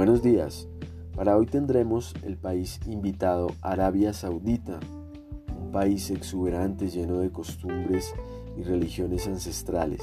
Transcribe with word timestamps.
Buenos 0.00 0.22
días. 0.22 0.66
Para 1.14 1.36
hoy 1.36 1.44
tendremos 1.44 2.14
el 2.22 2.38
país 2.38 2.80
invitado 2.86 3.48
Arabia 3.60 4.14
Saudita, 4.14 4.80
un 5.60 5.72
país 5.72 6.10
exuberante 6.10 6.88
lleno 6.88 7.18
de 7.18 7.30
costumbres 7.30 8.14
y 8.56 8.62
religiones 8.62 9.26
ancestrales. 9.26 10.00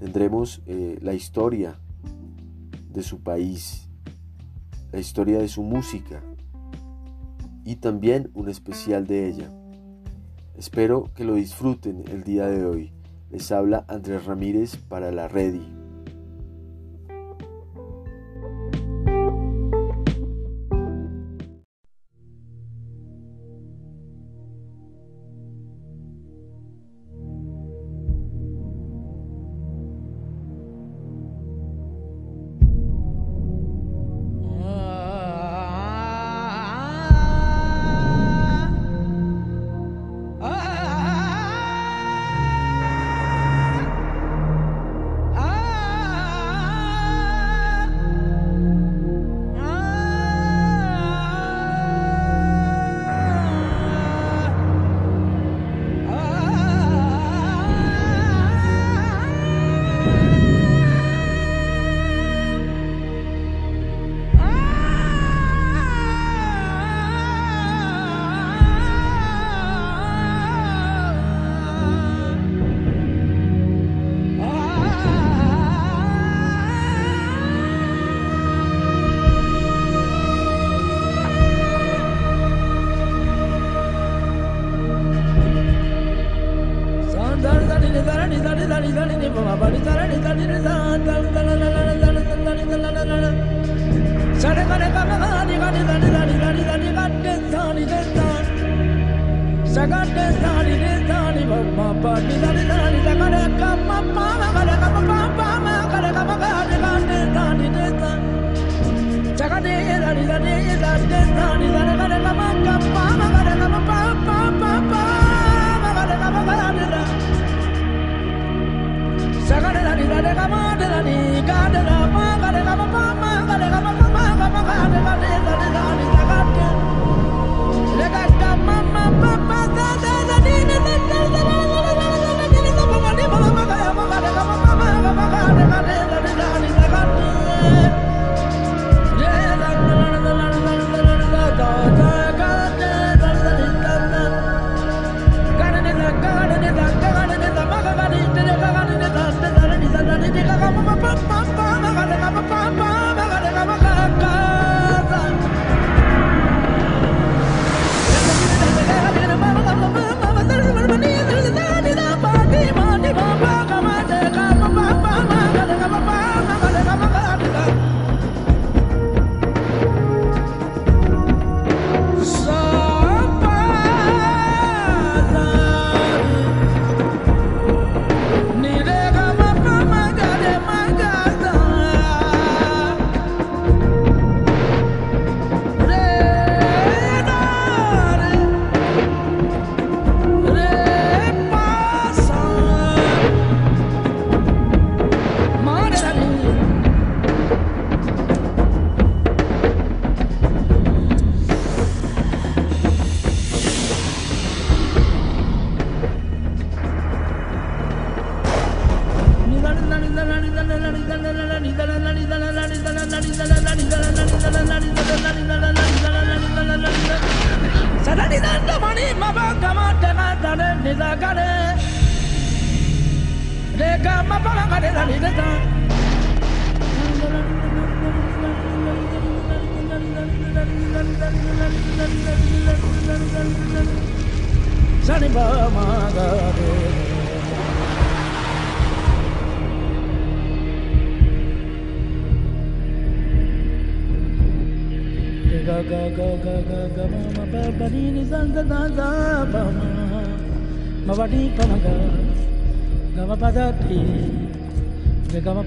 Tendremos 0.00 0.60
eh, 0.66 0.98
la 1.00 1.14
historia 1.14 1.78
de 2.90 3.04
su 3.04 3.22
país, 3.22 3.88
la 4.90 4.98
historia 4.98 5.38
de 5.38 5.46
su 5.46 5.62
música 5.62 6.20
y 7.64 7.76
también 7.76 8.28
un 8.34 8.48
especial 8.48 9.06
de 9.06 9.28
ella. 9.28 9.52
Espero 10.56 11.12
que 11.14 11.22
lo 11.22 11.36
disfruten 11.36 12.02
el 12.10 12.24
día 12.24 12.48
de 12.48 12.66
hoy. 12.66 12.92
Les 13.30 13.52
habla 13.52 13.84
Andrés 13.86 14.26
Ramírez 14.26 14.74
para 14.74 15.12
la 15.12 15.28
Ready. 15.28 15.77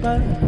嗯 0.04 0.41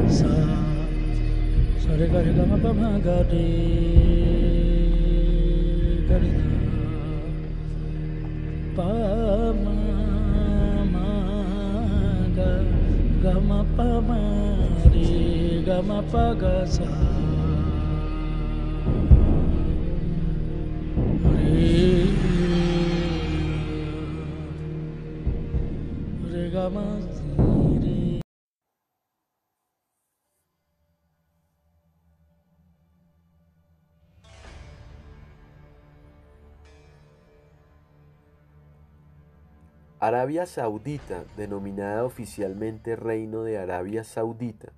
Arabia 40.23 40.45
Saudita, 40.45 41.25
denominada 41.35 42.05
oficialmente 42.05 42.95
Reino 42.95 43.43
de 43.43 43.57
Arabia 43.57 44.05
Saudita, 44.05 44.71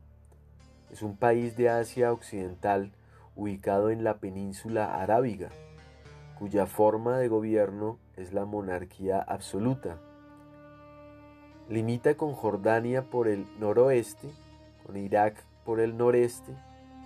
es 0.91 1.03
un 1.03 1.17
país 1.17 1.55
de 1.55 1.69
Asia 1.69 2.11
Occidental 2.11 2.91
ubicado 3.35 3.91
en 3.91 4.03
la 4.03 4.17
península 4.17 4.99
arábiga, 4.99 5.49
cuya 6.39 6.65
forma 6.65 7.19
de 7.19 7.27
gobierno 7.27 7.99
es 8.17 8.33
la 8.33 8.45
monarquía 8.45 9.19
absoluta. 9.19 9.99
Limita 11.69 12.15
con 12.17 12.33
Jordania 12.33 13.03
por 13.03 13.27
el 13.27 13.45
noroeste, 13.59 14.31
con 14.83 14.97
Irak 14.97 15.35
por 15.63 15.79
el 15.79 15.95
noreste, 15.95 16.55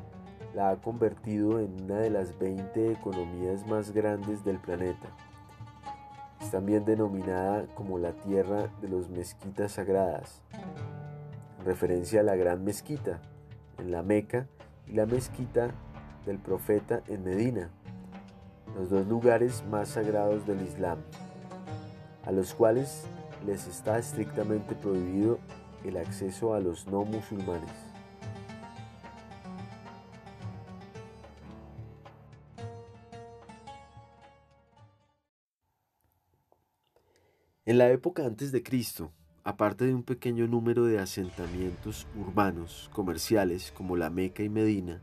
la 0.54 0.70
ha 0.70 0.76
convertido 0.76 1.60
en 1.60 1.84
una 1.84 1.98
de 1.98 2.10
las 2.10 2.38
20 2.38 2.92
economías 2.92 3.66
más 3.66 3.92
grandes 3.92 4.44
del 4.44 4.58
planeta. 4.58 5.08
Es 6.40 6.50
también 6.50 6.84
denominada 6.84 7.66
como 7.74 7.98
la 7.98 8.12
tierra 8.12 8.68
de 8.80 8.88
los 8.88 9.08
mezquitas 9.08 9.72
sagradas, 9.72 10.42
en 11.58 11.64
referencia 11.64 12.20
a 12.20 12.22
la 12.22 12.36
gran 12.36 12.64
mezquita 12.64 13.20
en 13.78 13.90
la 13.90 14.02
Meca 14.02 14.46
y 14.86 14.92
la 14.92 15.06
mezquita 15.06 15.70
del 16.24 16.38
profeta 16.38 17.02
en 17.08 17.24
Medina, 17.24 17.70
los 18.74 18.90
dos 18.90 19.06
lugares 19.06 19.62
más 19.70 19.90
sagrados 19.90 20.46
del 20.46 20.62
Islam, 20.62 20.98
a 22.24 22.32
los 22.32 22.54
cuales 22.54 23.04
les 23.46 23.66
está 23.66 23.98
estrictamente 23.98 24.74
prohibido 24.74 25.38
el 25.84 25.96
acceso 25.96 26.54
a 26.54 26.60
los 26.60 26.86
no 26.86 27.04
musulmanes. 27.04 27.70
En 37.64 37.78
la 37.78 37.90
época 37.90 38.24
antes 38.24 38.52
de 38.52 38.62
Cristo, 38.62 39.10
aparte 39.42 39.86
de 39.86 39.94
un 39.94 40.04
pequeño 40.04 40.46
número 40.46 40.84
de 40.84 41.00
asentamientos 41.00 42.06
urbanos 42.16 42.88
comerciales 42.92 43.72
como 43.72 43.96
la 43.96 44.08
Meca 44.08 44.44
y 44.44 44.48
Medina, 44.48 45.02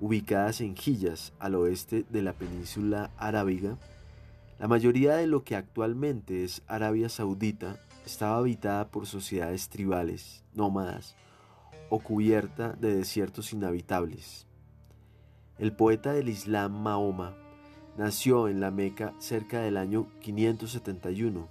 ubicadas 0.00 0.60
en 0.60 0.74
Hiyas 0.74 1.32
al 1.38 1.54
oeste 1.54 2.04
de 2.10 2.22
la 2.22 2.32
península 2.32 3.10
arábiga, 3.16 3.78
la 4.58 4.66
mayoría 4.66 5.14
de 5.14 5.28
lo 5.28 5.44
que 5.44 5.54
actualmente 5.54 6.42
es 6.42 6.62
Arabia 6.66 7.08
Saudita 7.08 7.78
estaba 8.10 8.38
habitada 8.38 8.90
por 8.90 9.06
sociedades 9.06 9.68
tribales, 9.68 10.42
nómadas 10.52 11.14
o 11.90 12.00
cubierta 12.00 12.72
de 12.72 12.96
desiertos 12.96 13.52
inhabitables. 13.52 14.46
El 15.58 15.72
poeta 15.72 16.12
del 16.12 16.28
Islam 16.28 16.72
Mahoma 16.82 17.36
nació 17.96 18.48
en 18.48 18.60
la 18.60 18.70
Meca 18.70 19.14
cerca 19.18 19.60
del 19.60 19.76
año 19.76 20.08
571, 20.20 21.48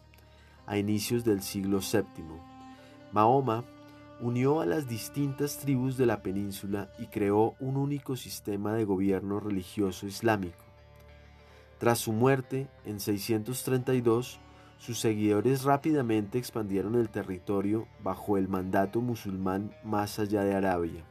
a 0.66 0.78
inicios 0.78 1.24
del 1.24 1.42
siglo 1.42 1.80
VII. 1.80 2.26
Mahoma 3.12 3.64
unió 4.20 4.60
a 4.60 4.66
las 4.66 4.88
distintas 4.88 5.60
tribus 5.60 5.96
de 5.96 6.06
la 6.06 6.22
península 6.22 6.92
y 7.00 7.06
creó 7.06 7.56
un 7.60 7.78
único 7.78 8.18
sistema 8.18 8.74
de 8.74 8.84
gobierno 8.84 9.40
religioso 9.40 10.08
islámico. 10.08 10.64
Tras 11.78 12.00
su 12.00 12.12
muerte, 12.12 12.68
en 12.84 13.00
632, 13.00 14.40
sus 14.80 14.98
seguidores 14.98 15.64
rápidamente 15.64 16.38
expandieron 16.38 16.96
el 16.96 17.10
territorio 17.10 17.88
bajo 18.02 18.38
el 18.38 18.48
mandato 18.48 19.02
musulmán 19.02 19.72
más 19.84 20.20
allá 20.20 20.44
de 20.44 20.56
Arabia, 20.56 21.04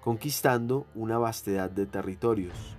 conquistando 0.00 0.86
una 0.96 1.16
vastedad 1.16 1.70
de 1.70 1.86
territorios, 1.86 2.76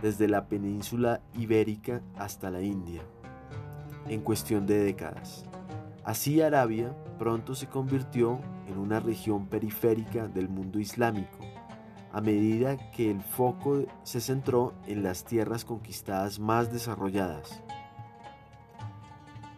desde 0.00 0.26
la 0.26 0.46
península 0.46 1.20
ibérica 1.34 2.00
hasta 2.16 2.50
la 2.50 2.62
India, 2.62 3.02
en 4.08 4.22
cuestión 4.22 4.66
de 4.66 4.78
décadas. 4.78 5.44
Así 6.02 6.40
Arabia 6.40 6.96
pronto 7.18 7.54
se 7.54 7.66
convirtió 7.66 8.40
en 8.66 8.78
una 8.78 9.00
región 9.00 9.48
periférica 9.48 10.28
del 10.28 10.48
mundo 10.48 10.78
islámico, 10.78 11.38
a 12.10 12.22
medida 12.22 12.78
que 12.92 13.10
el 13.10 13.20
foco 13.20 13.84
se 14.02 14.22
centró 14.22 14.72
en 14.86 15.02
las 15.02 15.24
tierras 15.24 15.66
conquistadas 15.66 16.38
más 16.38 16.72
desarrolladas, 16.72 17.62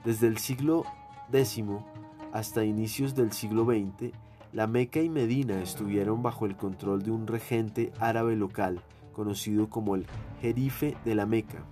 desde 0.05 0.27
el 0.27 0.39
siglo 0.39 0.85
X 1.33 1.65
hasta 2.33 2.65
inicios 2.65 3.15
del 3.15 3.33
siglo 3.33 3.65
XX, 3.65 4.13
la 4.53 4.67
Meca 4.67 5.01
y 5.01 5.09
Medina 5.09 5.61
estuvieron 5.61 6.23
bajo 6.23 6.47
el 6.47 6.57
control 6.57 7.03
de 7.03 7.11
un 7.11 7.27
regente 7.27 7.93
árabe 8.01 8.37
local, 8.37 8.81
conocido 9.13 9.69
como 9.69 9.95
el 9.95 10.07
Jerife 10.41 10.97
de 11.05 11.15
la 11.15 11.27
Meca. 11.27 11.65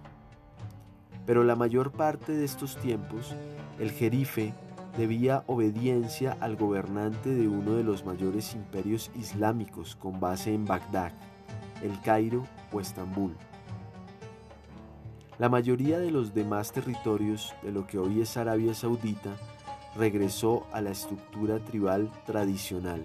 Pero 1.25 1.43
la 1.44 1.56
mayor 1.56 1.93
parte 1.93 2.32
de 2.32 2.44
estos 2.44 2.76
tiempos, 2.76 3.34
el 3.78 3.90
Jerife 3.90 4.52
debía 4.97 5.45
obediencia 5.47 6.37
al 6.40 6.56
gobernante 6.56 7.30
de 7.30 7.49
uno 7.49 7.75
de 7.75 7.85
los 7.85 8.04
mayores 8.04 8.54
imperios 8.54 9.11
islámicos 9.14 9.97
con 9.97 10.21
base 10.21 10.54
en 10.54 10.64
Bagdad, 10.64 11.12
el 11.83 12.00
Cairo 12.00 12.45
o 12.73 12.80
Estambul. 12.80 13.35
La 15.38 15.50
mayoría 15.50 15.99
de 15.99 16.11
los 16.11 16.33
demás 16.33 16.73
territorios 16.73 17.55
de 17.62 17.71
lo 17.71 17.87
que 17.87 17.99
hoy 17.99 18.23
es 18.23 18.38
Arabia 18.38 18.73
Saudita 18.73 19.37
regresó 19.95 20.66
a 20.73 20.81
la 20.81 20.90
estructura 20.90 21.59
tribal 21.59 22.11
tradicional. 22.25 23.05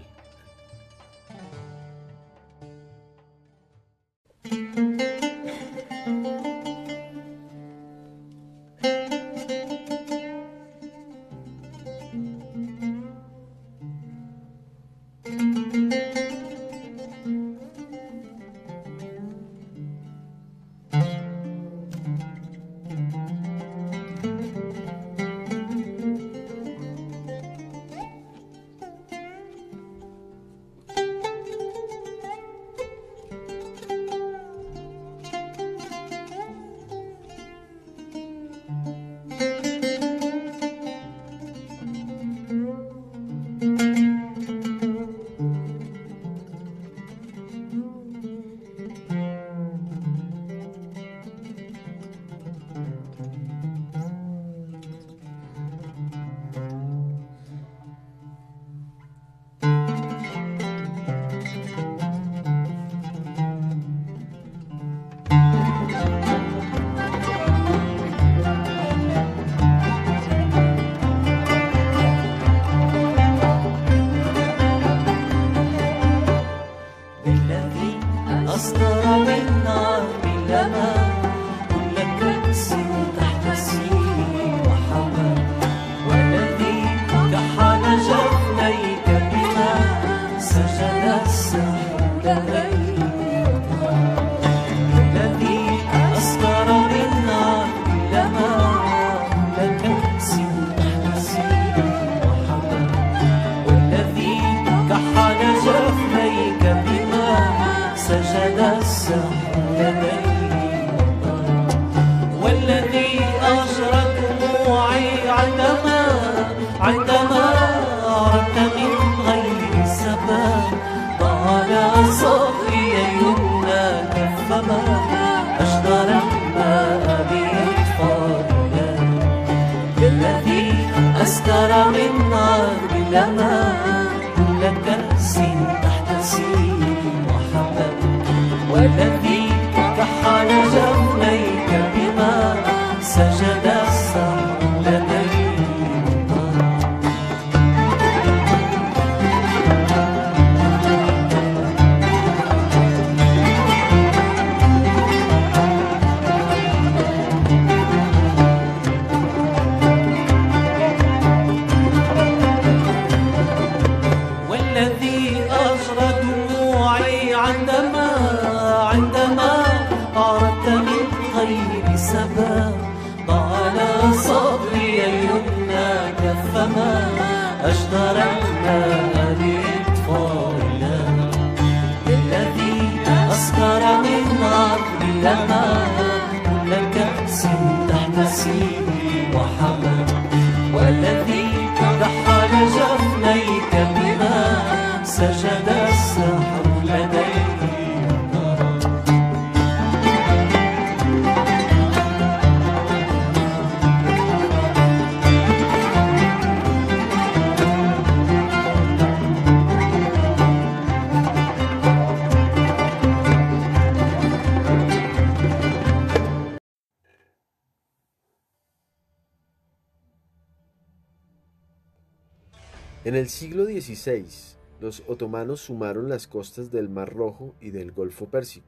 los 224.79 225.03
otomanos 225.07 225.61
sumaron 225.61 226.09
las 226.09 226.25
costas 226.25 226.71
del 226.71 226.89
Mar 226.89 227.13
Rojo 227.13 227.53
y 227.61 227.69
del 227.69 227.91
Golfo 227.91 228.25
Pérsico, 228.25 228.65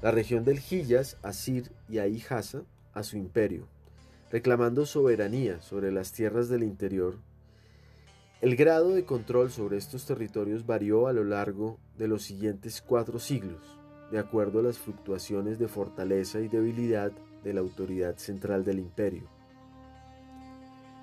la 0.00 0.10
región 0.10 0.42
del 0.44 0.58
Hiyas, 0.58 1.18
Asir 1.22 1.70
y 1.86 1.98
Ahijasa 1.98 2.62
a 2.94 3.02
su 3.02 3.18
imperio, 3.18 3.66
reclamando 4.30 4.86
soberanía 4.86 5.60
sobre 5.60 5.92
las 5.92 6.12
tierras 6.12 6.48
del 6.48 6.62
interior. 6.62 7.18
El 8.40 8.56
grado 8.56 8.94
de 8.94 9.04
control 9.04 9.50
sobre 9.50 9.76
estos 9.76 10.06
territorios 10.06 10.64
varió 10.64 11.08
a 11.08 11.12
lo 11.12 11.24
largo 11.24 11.78
de 11.98 12.08
los 12.08 12.22
siguientes 12.22 12.80
cuatro 12.80 13.18
siglos, 13.18 13.60
de 14.10 14.18
acuerdo 14.18 14.60
a 14.60 14.62
las 14.62 14.78
fluctuaciones 14.78 15.58
de 15.58 15.68
fortaleza 15.68 16.40
y 16.40 16.48
debilidad 16.48 17.12
de 17.44 17.52
la 17.52 17.60
autoridad 17.60 18.16
central 18.16 18.64
del 18.64 18.78
imperio. 18.78 19.24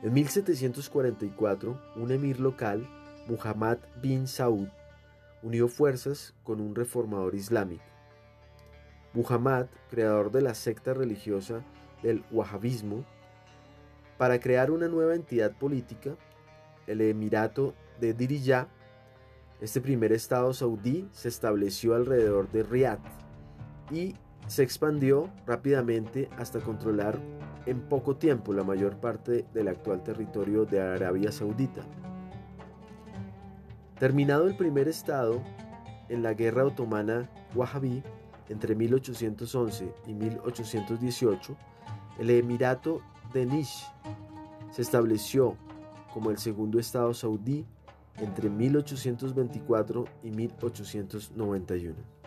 En 0.02 0.14
1744, 0.14 1.80
un 1.96 2.12
emir 2.12 2.40
local 2.40 2.88
Muhammad 3.30 3.78
bin 4.02 4.28
Saud, 4.28 4.68
unió 5.44 5.68
fuerzas 5.68 6.34
con 6.44 6.60
un 6.60 6.74
reformador 6.74 7.36
islámico. 7.36 7.84
Muhammad, 9.14 9.68
creador 9.90 10.32
de 10.32 10.42
la 10.42 10.56
secta 10.56 10.94
religiosa 10.94 11.64
del 12.02 12.24
wahhabismo, 12.32 13.06
para 14.18 14.40
crear 14.40 14.72
una 14.72 14.88
nueva 14.88 15.16
entidad 15.16 15.52
política, 15.52 16.16
el 16.88 17.02
Emirato 17.02 17.76
de 18.00 18.14
Diriyah, 18.14 18.68
este 19.62 19.82
primer 19.82 20.12
estado 20.14 20.54
saudí 20.54 21.08
se 21.12 21.28
estableció 21.28 21.94
alrededor 21.94 22.50
de 22.50 22.64
Riyadh 22.64 23.00
y 23.92 24.16
se 24.48 24.64
expandió 24.64 25.30
rápidamente 25.46 26.30
hasta 26.38 26.62
controlar 26.62 27.20
en 27.66 27.82
poco 27.82 28.16
tiempo 28.16 28.54
la 28.54 28.64
mayor 28.64 28.98
parte 29.02 29.46
del 29.54 29.68
actual 29.68 30.02
territorio 30.02 30.66
de 30.66 30.82
Arabia 30.82 31.32
Saudita. 31.32 31.84
Terminado 34.00 34.48
el 34.48 34.56
primer 34.56 34.88
estado, 34.88 35.42
en 36.08 36.24
la 36.24 36.34
guerra 36.34 36.66
otomana 36.66 37.30
Wahhabí 37.54 38.02
entre 38.48 38.74
1811 38.74 39.94
y 40.08 40.14
1818, 40.14 41.58
el 42.18 42.30
Emirato 42.30 43.02
de 43.34 43.46
Nish 43.46 43.86
se 44.72 44.82
estableció 44.82 45.58
como 46.14 46.32
el 46.32 46.38
segundo 46.38 46.80
estado 46.80 47.14
saudí 47.14 47.66
entre 48.18 48.50
1824 48.50 50.06
y 50.24 50.32
1891. 50.32 52.19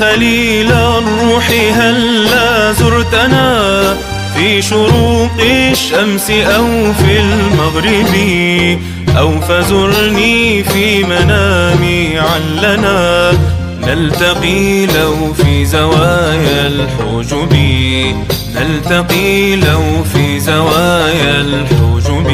خليل 0.00 0.72
الروح 0.72 1.50
هلا 1.50 2.72
زرتنا 2.72 3.96
في 4.34 4.62
شروق 4.62 5.30
الشمس 5.40 6.30
أو 6.30 6.92
في 6.92 7.20
المغرب 7.20 8.14
أو 9.18 9.40
فزرني 9.40 10.64
في 10.64 11.04
منامي 11.04 12.18
علنا 12.18 13.32
نلتقي 13.82 14.86
لو 14.86 15.32
في 15.32 15.64
زوايا 15.64 16.66
الحجب 16.66 17.52
نلتقي 18.56 19.56
لو 19.56 19.82
في 20.14 20.40
زوايا 20.40 21.40
الحجب 21.40 22.26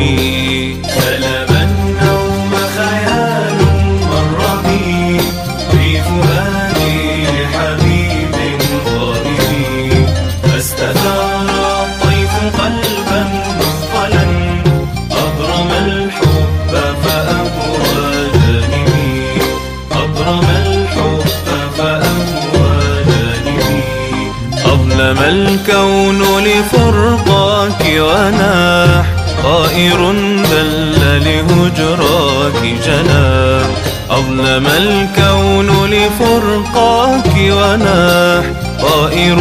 وناح 28.16 29.06
طائر 29.42 30.12
دل 30.50 31.24
لهجراك 31.24 32.60
جناح. 32.86 33.66
أظلم 34.10 34.66
الكون 34.66 35.90
لفرقاك 35.90 37.34
وناح 37.36 38.44
طائر 38.80 39.36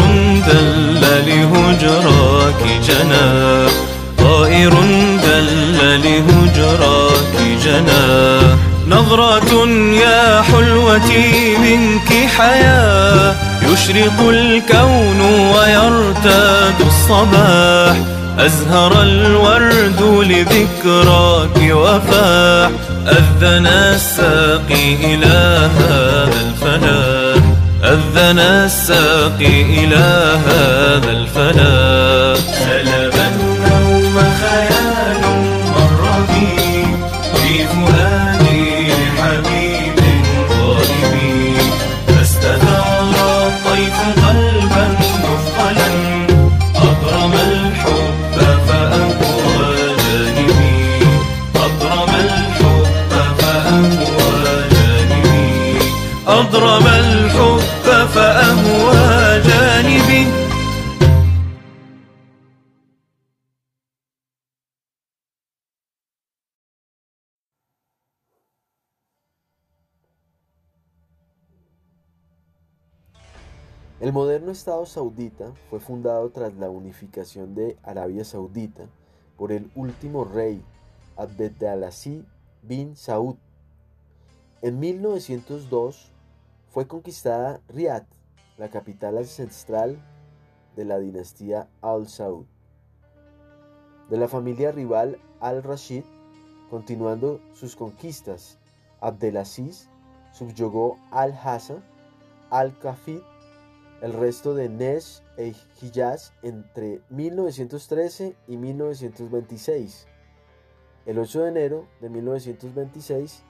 دل 0.47 1.01
لهجراك 1.01 2.61
جناح. 2.87 3.71
طائر 4.17 4.73
دل 5.23 5.77
لهجراك 6.03 7.35
جناح. 7.65 8.57
نظرة 8.87 9.67
يا 10.01 10.41
حلوتي 10.41 11.57
منك 11.57 12.29
حياة 12.37 13.35
يشرق 13.61 14.19
الكون 14.29 15.21
ويرتاد 15.21 16.75
الصباح. 16.87 18.14
أزهر 18.39 19.01
الورد 19.01 20.01
لذكراك 20.01 21.57
وفاح 21.71 22.69
أذن 23.07 23.67
الساقي 23.67 24.95
إلى 24.95 25.69
هذا 25.79 26.41
الفلاح 26.47 27.43
أذن 27.83 28.39
الساقي 28.39 29.61
إلى 29.61 30.39
هذا 30.47 31.11
الفلاح. 31.11 32.34
El 74.05 74.13
moderno 74.13 74.51
Estado 74.51 74.85
saudita 74.85 75.51
fue 75.67 75.79
fundado 75.79 76.29
tras 76.29 76.53
la 76.53 76.69
unificación 76.69 77.55
de 77.55 77.75
Arabia 77.81 78.23
Saudita 78.23 78.85
por 79.35 79.51
el 79.51 79.71
último 79.73 80.25
rey 80.25 80.63
Abdelaziz 81.17 82.23
bin 82.61 82.95
Saud. 82.95 83.37
En 84.61 84.79
1902 84.79 86.11
fue 86.69 86.87
conquistada 86.87 87.61
Riyadh, 87.67 88.05
la 88.59 88.69
capital 88.69 89.17
ancestral 89.17 89.97
de 90.75 90.85
la 90.85 90.99
dinastía 90.99 91.67
Al 91.81 92.07
Saud. 92.07 92.45
De 94.11 94.17
la 94.17 94.27
familia 94.27 94.71
rival 94.71 95.17
Al-Rashid, 95.39 96.03
continuando 96.69 97.41
sus 97.55 97.75
conquistas, 97.75 98.59
Abdelaziz 99.01 99.89
subyugó 100.31 100.99
Al-Hassan, 101.09 101.83
Al-Kafid 102.51 103.21
el 104.05 104.13
resto 104.13 104.53
de 104.53 104.69
Nesh 104.69 105.23
e 105.35 105.55
Hijaz 105.81 106.31
entre 106.43 107.01
1913 107.09 108.35
y 108.47 108.55
1926. 108.55 110.05
El 111.07 111.17
8 111.17 111.41
de 111.41 111.49
enero 111.49 111.87
de 112.01 112.09
1926, 112.09 113.41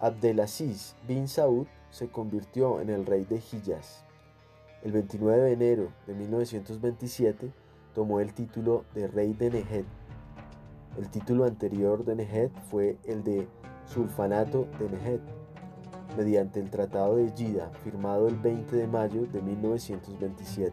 Abdelaziz 0.00 0.94
bin 1.08 1.26
Saud 1.26 1.66
se 1.88 2.08
convirtió 2.08 2.82
en 2.82 2.90
el 2.90 3.06
rey 3.06 3.24
de 3.24 3.36
Hijaz. 3.36 4.04
El 4.82 4.92
29 4.92 5.40
de 5.40 5.52
enero 5.52 5.88
de 6.06 6.12
1927 6.12 7.50
tomó 7.94 8.20
el 8.20 8.34
título 8.34 8.84
de 8.94 9.06
rey 9.06 9.32
de 9.32 9.48
Nehed. 9.48 9.86
El 10.98 11.08
título 11.08 11.46
anterior 11.46 12.04
de 12.04 12.16
Nehed 12.16 12.50
fue 12.70 12.98
el 13.04 13.24
de 13.24 13.48
Sulfanato 13.86 14.68
de 14.78 14.90
Nehed 14.90 15.20
mediante 16.16 16.60
el 16.60 16.70
Tratado 16.70 17.16
de 17.16 17.32
Yida, 17.32 17.70
firmado 17.82 18.28
el 18.28 18.36
20 18.36 18.76
de 18.76 18.86
mayo 18.86 19.26
de 19.26 19.42
1927. 19.42 20.72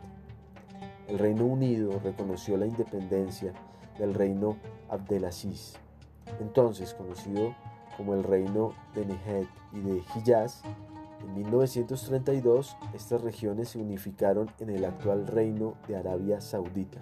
El 1.07 1.19
Reino 1.19 1.45
Unido 1.45 1.99
reconoció 2.03 2.57
la 2.57 2.65
independencia 2.65 3.53
del 3.97 4.13
reino 4.13 4.57
Abdelaziz, 4.89 5.73
entonces 6.39 6.93
conocido 6.93 7.53
como 7.97 8.13
el 8.13 8.23
Reino 8.23 8.73
de 8.95 9.05
Nehed 9.05 9.47
y 9.73 9.79
de 9.81 10.03
Hijaz. 10.15 10.63
En 11.21 11.35
1932 11.35 12.77
estas 12.93 13.21
regiones 13.21 13.69
se 13.69 13.79
unificaron 13.79 14.49
en 14.59 14.69
el 14.69 14.85
actual 14.85 15.27
Reino 15.27 15.75
de 15.87 15.97
Arabia 15.97 16.41
Saudita. 16.41 17.01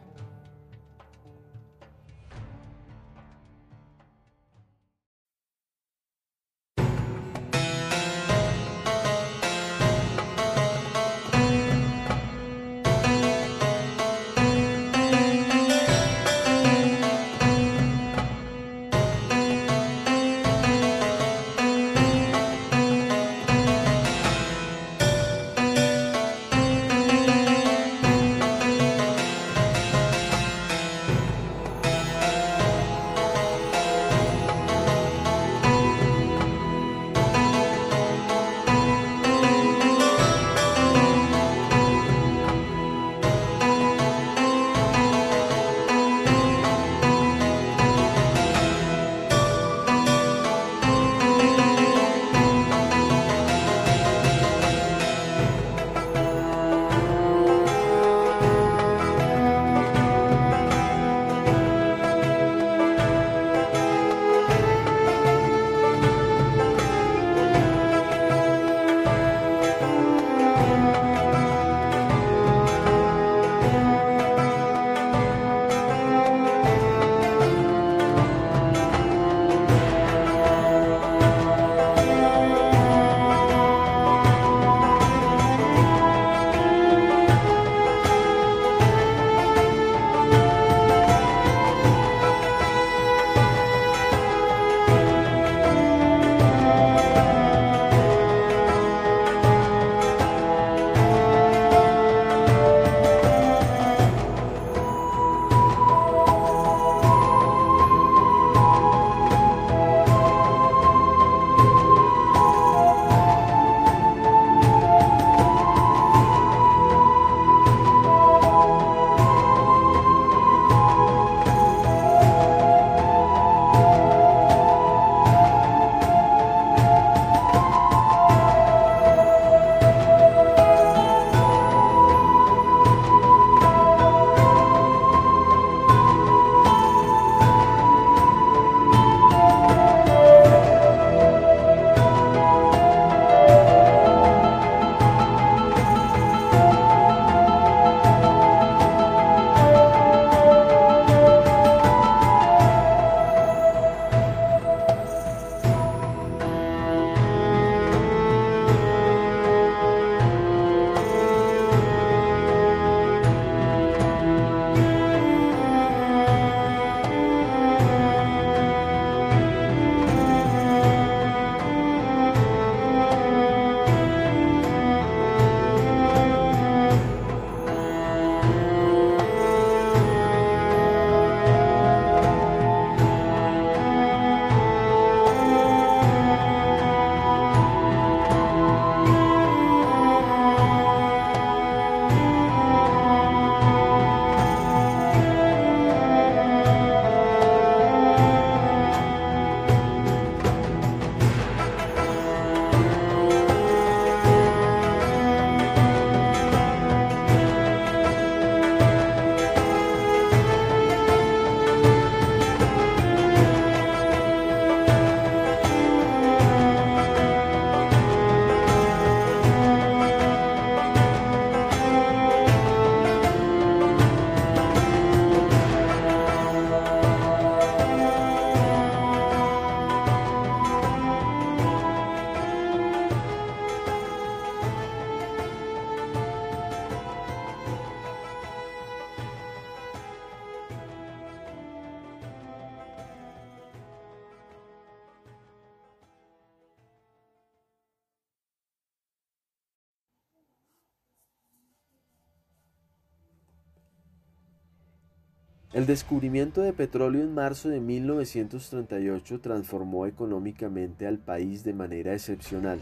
El 255.71 255.85
descubrimiento 255.85 256.61
de 256.61 256.73
petróleo 256.73 257.21
en 257.21 257.35
marzo 257.35 257.69
de 257.69 257.79
1938 257.79 259.39
transformó 259.39 260.07
económicamente 260.07 261.05
al 261.05 261.19
país 261.19 261.63
de 261.63 261.73
manera 261.73 262.13
excepcional 262.13 262.81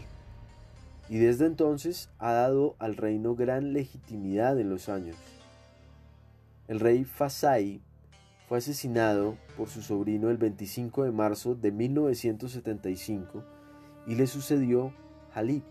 y 1.10 1.18
desde 1.18 1.44
entonces 1.44 2.08
ha 2.18 2.32
dado 2.32 2.76
al 2.78 2.96
reino 2.96 3.34
gran 3.34 3.74
legitimidad 3.74 4.58
en 4.58 4.70
los 4.70 4.88
años. 4.88 5.16
El 6.66 6.80
rey 6.80 7.04
Fasai 7.04 7.82
fue 8.48 8.56
asesinado 8.56 9.36
por 9.58 9.68
su 9.68 9.82
sobrino 9.82 10.30
el 10.30 10.38
25 10.38 11.04
de 11.04 11.12
marzo 11.12 11.54
de 11.54 11.72
1975 11.72 13.44
y 14.06 14.14
le 14.14 14.26
sucedió 14.26 14.94
Khalid. 15.34 15.62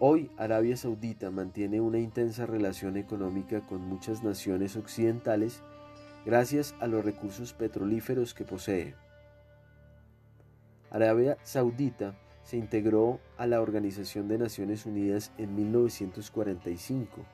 Hoy 0.00 0.30
Arabia 0.36 0.76
Saudita 0.76 1.32
mantiene 1.32 1.80
una 1.80 1.98
intensa 1.98 2.46
relación 2.46 2.96
económica 2.96 3.62
con 3.62 3.80
muchas 3.80 4.22
naciones 4.22 4.76
occidentales 4.76 5.60
gracias 6.24 6.76
a 6.78 6.86
los 6.86 7.04
recursos 7.04 7.52
petrolíferos 7.52 8.32
que 8.32 8.44
posee. 8.44 8.94
Arabia 10.92 11.36
Saudita 11.42 12.14
se 12.44 12.56
integró 12.56 13.18
a 13.38 13.48
la 13.48 13.60
Organización 13.60 14.28
de 14.28 14.38
Naciones 14.38 14.86
Unidas 14.86 15.32
en 15.36 15.56
1945 15.56 17.24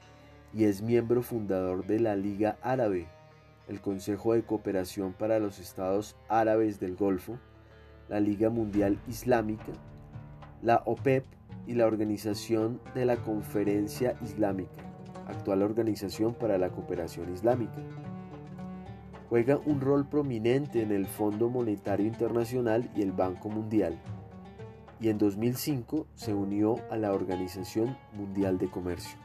y 0.54 0.64
es 0.64 0.80
miembro 0.80 1.22
fundador 1.22 1.86
de 1.86 2.00
la 2.00 2.16
Liga 2.16 2.56
Árabe, 2.62 3.08
el 3.68 3.82
Consejo 3.82 4.32
de 4.32 4.42
Cooperación 4.42 5.12
para 5.12 5.38
los 5.38 5.58
Estados 5.58 6.16
Árabes 6.30 6.80
del 6.80 6.96
Golfo, 6.96 7.38
la 8.08 8.20
Liga 8.20 8.48
Mundial 8.48 8.98
Islámica, 9.06 9.72
la 10.62 10.82
OPEP 10.86 11.26
y 11.66 11.74
la 11.74 11.86
Organización 11.86 12.80
de 12.94 13.04
la 13.04 13.16
Conferencia 13.16 14.16
Islámica, 14.22 14.82
actual 15.26 15.62
Organización 15.62 16.34
para 16.34 16.58
la 16.58 16.70
Cooperación 16.70 17.32
Islámica. 17.32 17.82
Juega 19.28 19.58
un 19.64 19.80
rol 19.80 20.08
prominente 20.08 20.82
en 20.82 20.92
el 20.92 21.06
Fondo 21.06 21.48
Monetario 21.48 22.06
Internacional 22.06 22.90
y 22.94 23.02
el 23.02 23.12
Banco 23.12 23.48
Mundial, 23.48 24.00
y 25.00 25.08
en 25.08 25.18
2005 25.18 26.06
se 26.14 26.34
unió 26.34 26.76
a 26.90 26.96
la 26.96 27.12
Organización 27.12 27.96
Mundial 28.12 28.58
de 28.58 28.70
Comercio. 28.70 29.18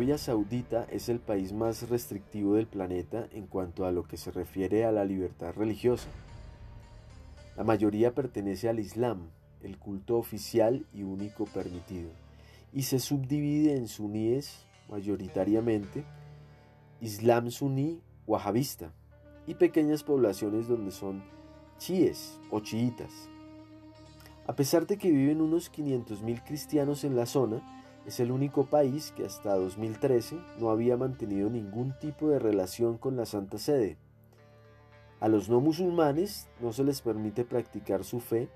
Arabia 0.00 0.16
Saudita 0.16 0.86
es 0.90 1.10
el 1.10 1.20
país 1.20 1.52
más 1.52 1.90
restrictivo 1.90 2.54
del 2.54 2.66
planeta 2.66 3.28
en 3.32 3.46
cuanto 3.46 3.84
a 3.84 3.92
lo 3.92 4.04
que 4.04 4.16
se 4.16 4.30
refiere 4.30 4.86
a 4.86 4.92
la 4.92 5.04
libertad 5.04 5.52
religiosa. 5.54 6.08
La 7.54 7.64
mayoría 7.64 8.14
pertenece 8.14 8.70
al 8.70 8.80
Islam, 8.80 9.28
el 9.62 9.76
culto 9.76 10.16
oficial 10.16 10.86
y 10.94 11.02
único 11.02 11.44
permitido, 11.44 12.08
y 12.72 12.84
se 12.84 12.98
subdivide 12.98 13.76
en 13.76 13.88
suníes 13.88 14.64
mayoritariamente, 14.88 16.02
Islam 17.02 17.50
suní 17.50 18.00
wahabista, 18.26 18.94
y 19.46 19.56
pequeñas 19.56 20.02
poblaciones 20.02 20.66
donde 20.66 20.92
son 20.92 21.22
chiíes 21.76 22.40
o 22.50 22.60
chiitas. 22.60 23.28
A 24.46 24.56
pesar 24.56 24.86
de 24.86 24.96
que 24.96 25.10
viven 25.10 25.42
unos 25.42 25.70
500.000 25.70 26.42
cristianos 26.42 27.04
en 27.04 27.16
la 27.16 27.26
zona, 27.26 27.79
es 28.06 28.20
el 28.20 28.32
único 28.32 28.66
país 28.66 29.12
que 29.16 29.24
hasta 29.24 29.54
2013 29.54 30.38
no 30.58 30.70
había 30.70 30.96
mantenido 30.96 31.50
ningún 31.50 31.96
tipo 31.98 32.28
de 32.28 32.38
relación 32.38 32.98
con 32.98 33.16
la 33.16 33.26
Santa 33.26 33.58
Sede. 33.58 33.98
A 35.20 35.28
los 35.28 35.48
no 35.50 35.60
musulmanes 35.60 36.48
no 36.60 36.72
se 36.72 36.82
les 36.82 37.02
permite 37.02 37.44
practicar 37.44 38.04
su 38.04 38.20
fe 38.20 38.48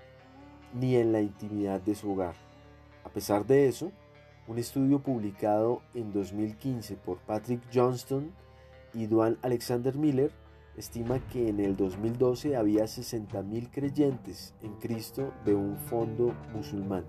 ni 0.73 0.95
en 0.95 1.11
la 1.11 1.21
intimidad 1.21 1.79
de 1.79 1.95
su 1.95 2.11
hogar. 2.11 2.35
A 3.03 3.09
pesar 3.09 3.45
de 3.45 3.67
eso, 3.67 3.91
un 4.47 4.57
estudio 4.57 4.99
publicado 4.99 5.81
en 5.93 6.11
2015 6.11 6.95
por 6.97 7.19
Patrick 7.19 7.61
Johnston 7.73 8.31
y 8.93 9.05
Duane 9.05 9.37
Alexander 9.41 9.95
Miller 9.95 10.31
estima 10.77 11.19
que 11.31 11.49
en 11.49 11.59
el 11.59 11.75
2012 11.75 12.55
había 12.55 12.83
60.000 12.83 13.69
creyentes 13.71 14.53
en 14.61 14.73
Cristo 14.75 15.33
de 15.45 15.55
un 15.55 15.77
fondo 15.77 16.33
musulmán. 16.53 17.05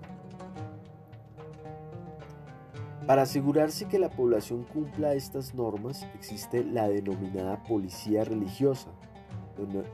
Para 3.07 3.21
asegurarse 3.21 3.87
que 3.87 3.99
la 3.99 4.09
población 4.09 4.65
cumpla 4.65 5.13
estas 5.13 5.55
normas, 5.55 6.05
existe 6.13 6.65
la 6.65 6.89
denominada 6.89 7.63
policía 7.63 8.25
religiosa, 8.25 8.89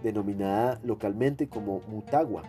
denominada 0.01 0.79
localmente 0.83 1.47
como 1.47 1.81
Mutagua, 1.87 2.41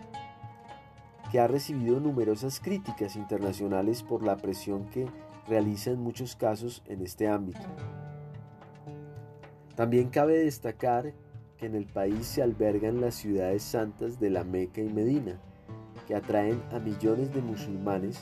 que 1.31 1.39
ha 1.39 1.45
recibido 1.45 1.99
numerosas 1.99 2.59
críticas 2.59 3.15
internacionales 3.15 4.01
por 4.01 4.23
la 4.23 4.37
presión 4.37 4.89
que 4.89 5.05
realiza 5.47 5.91
en 5.91 5.99
muchos 5.99 6.35
casos 6.35 6.81
en 6.87 7.03
este 7.03 7.27
ámbito. 7.27 7.61
También 9.75 10.09
cabe 10.09 10.39
destacar 10.39 11.13
que 11.57 11.67
en 11.67 11.75
el 11.75 11.85
país 11.85 12.25
se 12.25 12.41
albergan 12.41 13.01
las 13.01 13.13
ciudades 13.13 13.61
santas 13.61 14.19
de 14.19 14.31
la 14.31 14.43
Meca 14.43 14.81
y 14.81 14.91
Medina, 14.91 15.39
que 16.07 16.15
atraen 16.15 16.59
a 16.71 16.79
millones 16.79 17.31
de 17.35 17.43
musulmanes 17.43 18.19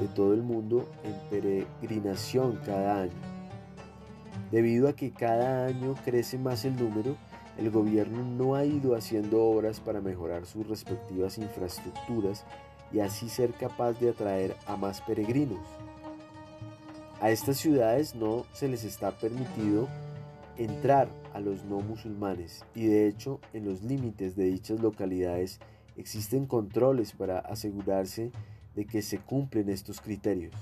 de 0.00 0.08
todo 0.08 0.34
el 0.34 0.42
mundo 0.42 0.88
en 1.04 1.14
peregrinación 1.30 2.58
cada 2.64 3.02
año. 3.02 3.12
Debido 4.50 4.88
a 4.88 4.94
que 4.94 5.12
cada 5.12 5.66
año 5.66 5.94
crece 6.04 6.38
más 6.38 6.64
el 6.64 6.76
número, 6.76 7.16
el 7.58 7.70
gobierno 7.70 8.24
no 8.24 8.54
ha 8.54 8.64
ido 8.64 8.96
haciendo 8.96 9.44
obras 9.44 9.80
para 9.80 10.00
mejorar 10.00 10.46
sus 10.46 10.66
respectivas 10.66 11.38
infraestructuras 11.38 12.44
y 12.92 13.00
así 13.00 13.28
ser 13.28 13.52
capaz 13.52 13.94
de 13.94 14.10
atraer 14.10 14.56
a 14.66 14.76
más 14.76 15.00
peregrinos. 15.00 15.60
A 17.20 17.30
estas 17.30 17.58
ciudades 17.58 18.14
no 18.14 18.46
se 18.52 18.68
les 18.68 18.84
está 18.84 19.12
permitido 19.12 19.88
entrar 20.56 21.08
a 21.32 21.40
los 21.40 21.64
no 21.64 21.80
musulmanes 21.80 22.64
y 22.74 22.86
de 22.86 23.06
hecho 23.06 23.40
en 23.52 23.64
los 23.64 23.82
límites 23.82 24.36
de 24.36 24.44
dichas 24.44 24.80
localidades 24.80 25.60
existen 25.96 26.46
controles 26.46 27.12
para 27.12 27.38
asegurarse 27.38 28.32
de 28.74 28.86
que 28.86 29.02
se 29.02 29.18
cumplen 29.18 29.68
estos 29.68 30.00
criterios. 30.00 30.54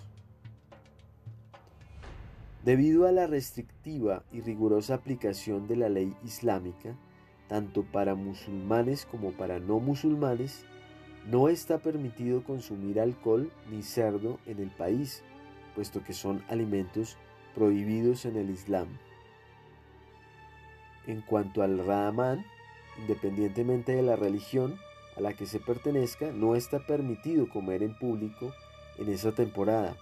Debido 2.64 3.06
a 3.06 3.12
la 3.12 3.26
restrictiva 3.26 4.22
y 4.32 4.42
rigurosa 4.42 4.94
aplicación 4.94 5.66
de 5.66 5.76
la 5.76 5.88
ley 5.88 6.14
islámica, 6.24 6.94
tanto 7.48 7.84
para 7.84 8.14
musulmanes 8.14 9.06
como 9.06 9.32
para 9.32 9.58
no 9.58 9.80
musulmanes, 9.80 10.64
no 11.26 11.48
está 11.48 11.78
permitido 11.78 12.44
consumir 12.44 13.00
alcohol 13.00 13.50
ni 13.70 13.82
cerdo 13.82 14.38
en 14.46 14.58
el 14.58 14.70
país, 14.70 15.22
puesto 15.74 16.02
que 16.04 16.12
son 16.12 16.44
alimentos 16.48 17.16
prohibidos 17.54 18.24
en 18.24 18.36
el 18.36 18.50
Islam. 18.50 18.88
En 21.06 21.22
cuanto 21.22 21.62
al 21.62 21.78
Ramadán, 21.78 22.44
independientemente 23.00 23.92
de 23.92 24.02
la 24.02 24.16
religión 24.16 24.76
a 25.20 25.22
la 25.22 25.34
que 25.34 25.46
se 25.46 25.60
pertenezca, 25.60 26.32
no 26.32 26.56
está 26.56 26.78
permitido 26.78 27.48
comer 27.48 27.82
en 27.82 27.94
público 27.94 28.52
en 28.98 29.10
esa 29.10 29.32
temporada. 29.32 29.94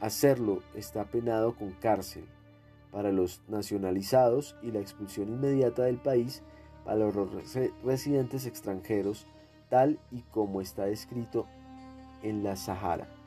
Hacerlo 0.00 0.62
está 0.74 1.04
penado 1.04 1.54
con 1.54 1.72
cárcel 1.72 2.24
para 2.90 3.12
los 3.12 3.42
nacionalizados 3.46 4.56
y 4.62 4.70
la 4.70 4.80
expulsión 4.80 5.28
inmediata 5.28 5.82
del 5.82 5.98
país 5.98 6.42
para 6.84 6.96
los 6.96 7.14
residentes 7.84 8.46
extranjeros, 8.46 9.26
tal 9.68 9.98
y 10.10 10.22
como 10.22 10.62
está 10.62 10.86
descrito 10.86 11.46
en 12.22 12.42
la 12.42 12.56
Sahara. 12.56 13.17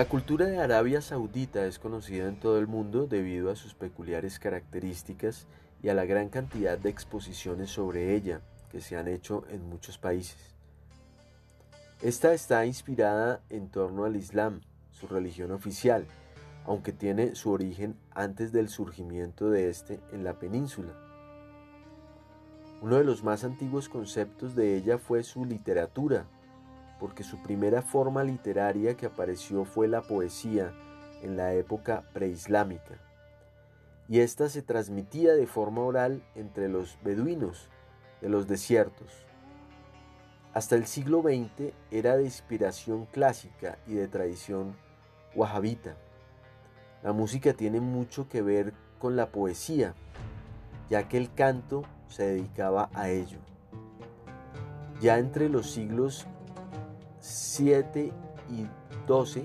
La 0.00 0.08
cultura 0.08 0.46
de 0.46 0.58
Arabia 0.58 1.02
Saudita 1.02 1.66
es 1.66 1.78
conocida 1.78 2.26
en 2.26 2.40
todo 2.40 2.58
el 2.58 2.66
mundo 2.66 3.06
debido 3.06 3.50
a 3.50 3.54
sus 3.54 3.74
peculiares 3.74 4.38
características 4.38 5.46
y 5.82 5.90
a 5.90 5.94
la 5.94 6.06
gran 6.06 6.30
cantidad 6.30 6.78
de 6.78 6.88
exposiciones 6.88 7.68
sobre 7.68 8.14
ella 8.14 8.40
que 8.72 8.80
se 8.80 8.96
han 8.96 9.08
hecho 9.08 9.44
en 9.50 9.68
muchos 9.68 9.98
países. 9.98 10.54
Esta 12.00 12.32
está 12.32 12.64
inspirada 12.64 13.42
en 13.50 13.68
torno 13.68 14.06
al 14.06 14.16
Islam, 14.16 14.62
su 14.90 15.06
religión 15.06 15.50
oficial, 15.50 16.06
aunque 16.64 16.92
tiene 16.92 17.34
su 17.34 17.50
origen 17.50 17.94
antes 18.12 18.52
del 18.52 18.70
surgimiento 18.70 19.50
de 19.50 19.68
este 19.68 20.00
en 20.12 20.24
la 20.24 20.38
península. 20.38 20.94
Uno 22.80 22.96
de 22.96 23.04
los 23.04 23.22
más 23.22 23.44
antiguos 23.44 23.90
conceptos 23.90 24.54
de 24.54 24.78
ella 24.78 24.96
fue 24.96 25.22
su 25.24 25.44
literatura, 25.44 26.24
porque 27.00 27.24
su 27.24 27.42
primera 27.42 27.82
forma 27.82 28.22
literaria 28.22 28.96
que 28.96 29.06
apareció 29.06 29.64
fue 29.64 29.88
la 29.88 30.02
poesía 30.02 30.72
en 31.22 31.36
la 31.36 31.54
época 31.54 32.04
preislámica, 32.12 32.98
y 34.08 34.20
ésta 34.20 34.48
se 34.48 34.62
transmitía 34.62 35.32
de 35.32 35.46
forma 35.46 35.80
oral 35.80 36.22
entre 36.34 36.68
los 36.68 36.98
beduinos 37.02 37.68
de 38.20 38.28
los 38.28 38.46
desiertos. 38.46 39.26
Hasta 40.52 40.74
el 40.74 40.86
siglo 40.86 41.22
XX 41.22 41.72
era 41.90 42.16
de 42.16 42.24
inspiración 42.24 43.06
clásica 43.06 43.78
y 43.86 43.94
de 43.94 44.08
tradición 44.08 44.76
wahabita. 45.34 45.96
La 47.02 47.12
música 47.12 47.52
tiene 47.54 47.80
mucho 47.80 48.28
que 48.28 48.42
ver 48.42 48.74
con 48.98 49.14
la 49.14 49.30
poesía, 49.30 49.94
ya 50.90 51.08
que 51.08 51.16
el 51.16 51.32
canto 51.32 51.84
se 52.08 52.24
dedicaba 52.24 52.90
a 52.94 53.08
ello. 53.10 53.38
Ya 55.00 55.18
entre 55.18 55.48
los 55.48 55.70
siglos 55.70 56.26
7 57.20 58.12
y 58.50 58.66
12 59.06 59.44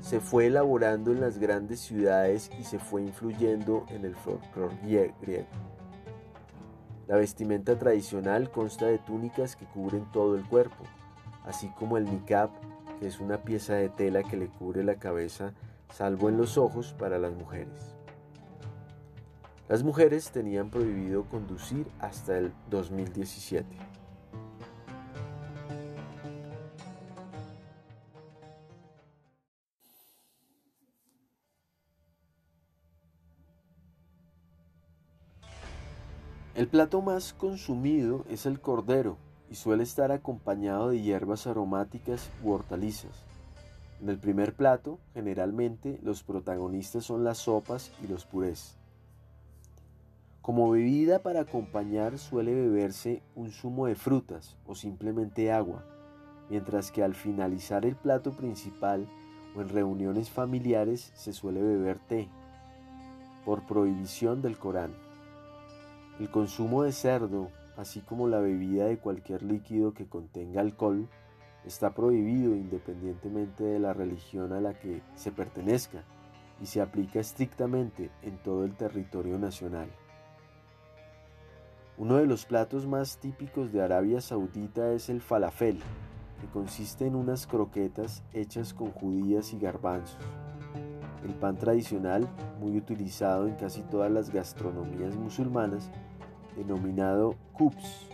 se 0.00 0.20
fue 0.20 0.46
elaborando 0.46 1.10
en 1.10 1.20
las 1.20 1.38
grandes 1.38 1.80
ciudades 1.80 2.50
y 2.58 2.64
se 2.64 2.78
fue 2.78 3.02
influyendo 3.02 3.84
en 3.88 4.04
el 4.04 4.14
folclore 4.14 4.76
griego. 5.20 5.48
La 7.08 7.16
vestimenta 7.16 7.78
tradicional 7.78 8.50
consta 8.50 8.86
de 8.86 8.98
túnicas 8.98 9.56
que 9.56 9.66
cubren 9.66 10.10
todo 10.12 10.36
el 10.36 10.44
cuerpo, 10.44 10.84
así 11.44 11.68
como 11.78 11.96
el 11.96 12.04
niqab, 12.04 12.50
que 13.00 13.06
es 13.06 13.20
una 13.20 13.38
pieza 13.38 13.74
de 13.74 13.88
tela 13.88 14.22
que 14.22 14.36
le 14.36 14.48
cubre 14.48 14.84
la 14.84 14.96
cabeza, 14.96 15.52
salvo 15.92 16.28
en 16.28 16.36
los 16.36 16.58
ojos 16.58 16.94
para 16.98 17.18
las 17.18 17.32
mujeres. 17.32 17.96
Las 19.68 19.82
mujeres 19.82 20.30
tenían 20.30 20.70
prohibido 20.70 21.24
conducir 21.24 21.86
hasta 21.98 22.38
el 22.38 22.52
2017. 22.70 23.66
El 36.56 36.68
plato 36.68 37.02
más 37.02 37.34
consumido 37.34 38.24
es 38.30 38.46
el 38.46 38.60
cordero 38.60 39.18
y 39.50 39.56
suele 39.56 39.82
estar 39.82 40.10
acompañado 40.10 40.88
de 40.88 41.02
hierbas 41.02 41.46
aromáticas 41.46 42.30
u 42.42 42.50
hortalizas. 42.50 43.24
En 44.00 44.08
el 44.08 44.16
primer 44.18 44.54
plato, 44.54 44.98
generalmente, 45.12 46.00
los 46.02 46.22
protagonistas 46.22 47.04
son 47.04 47.24
las 47.24 47.36
sopas 47.36 47.92
y 48.02 48.06
los 48.06 48.24
purés. 48.24 48.74
Como 50.40 50.70
bebida 50.70 51.18
para 51.18 51.42
acompañar 51.42 52.16
suele 52.16 52.54
beberse 52.54 53.22
un 53.34 53.50
zumo 53.50 53.84
de 53.84 53.94
frutas 53.94 54.56
o 54.66 54.74
simplemente 54.74 55.52
agua, 55.52 55.84
mientras 56.48 56.90
que 56.90 57.02
al 57.02 57.14
finalizar 57.14 57.84
el 57.84 57.96
plato 57.96 58.34
principal 58.34 59.06
o 59.54 59.60
en 59.60 59.68
reuniones 59.68 60.30
familiares 60.30 61.12
se 61.16 61.34
suele 61.34 61.60
beber 61.60 61.98
té, 61.98 62.30
por 63.44 63.66
prohibición 63.66 64.40
del 64.40 64.56
Corán. 64.56 65.05
El 66.18 66.30
consumo 66.30 66.82
de 66.82 66.92
cerdo, 66.92 67.50
así 67.76 68.00
como 68.00 68.26
la 68.26 68.40
bebida 68.40 68.86
de 68.86 68.98
cualquier 68.98 69.42
líquido 69.42 69.92
que 69.92 70.06
contenga 70.06 70.62
alcohol, 70.62 71.08
está 71.66 71.92
prohibido 71.92 72.54
independientemente 72.54 73.64
de 73.64 73.78
la 73.78 73.92
religión 73.92 74.52
a 74.52 74.60
la 74.60 74.78
que 74.78 75.02
se 75.14 75.32
pertenezca 75.32 76.04
y 76.60 76.66
se 76.66 76.80
aplica 76.80 77.20
estrictamente 77.20 78.10
en 78.22 78.38
todo 78.38 78.64
el 78.64 78.74
territorio 78.76 79.38
nacional. 79.38 79.90
Uno 81.98 82.16
de 82.16 82.26
los 82.26 82.46
platos 82.46 82.86
más 82.86 83.18
típicos 83.18 83.72
de 83.72 83.82
Arabia 83.82 84.20
Saudita 84.20 84.92
es 84.92 85.08
el 85.08 85.20
falafel, 85.20 85.80
que 86.40 86.46
consiste 86.48 87.06
en 87.06 87.14
unas 87.14 87.46
croquetas 87.46 88.22
hechas 88.32 88.72
con 88.72 88.90
judías 88.90 89.52
y 89.52 89.58
garbanzos. 89.58 90.45
El 91.26 91.34
pan 91.34 91.56
tradicional, 91.56 92.28
muy 92.60 92.76
utilizado 92.78 93.48
en 93.48 93.56
casi 93.56 93.82
todas 93.82 94.12
las 94.12 94.30
gastronomías 94.30 95.16
musulmanas, 95.16 95.90
denominado 96.56 97.34
kubs, 97.52 98.06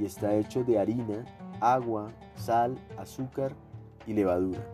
y 0.00 0.04
está 0.04 0.34
hecho 0.34 0.64
de 0.64 0.80
harina, 0.80 1.24
agua, 1.60 2.10
sal, 2.34 2.76
azúcar 2.98 3.52
y 4.04 4.14
levadura. 4.14 4.66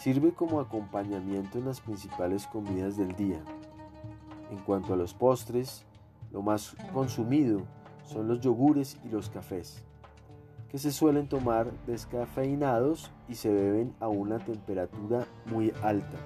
Sirve 0.00 0.32
como 0.32 0.58
acompañamiento 0.58 1.58
en 1.58 1.66
las 1.66 1.80
principales 1.80 2.48
comidas 2.48 2.96
del 2.96 3.14
día. 3.14 3.40
En 4.50 4.58
cuanto 4.64 4.94
a 4.94 4.96
los 4.96 5.14
postres, 5.14 5.84
lo 6.32 6.42
más 6.42 6.74
consumido 6.92 7.62
son 8.04 8.26
los 8.26 8.40
yogures 8.40 8.98
y 9.04 9.10
los 9.10 9.30
cafés, 9.30 9.84
que 10.70 10.78
se 10.78 10.92
suelen 10.92 11.28
tomar 11.28 11.72
descafeinados 11.86 13.10
y 13.28 13.34
se 13.36 13.52
beben 13.52 13.94
a 14.00 14.08
una 14.08 14.38
temperatura 14.38 15.26
muy 15.46 15.72
alta. 15.82 16.18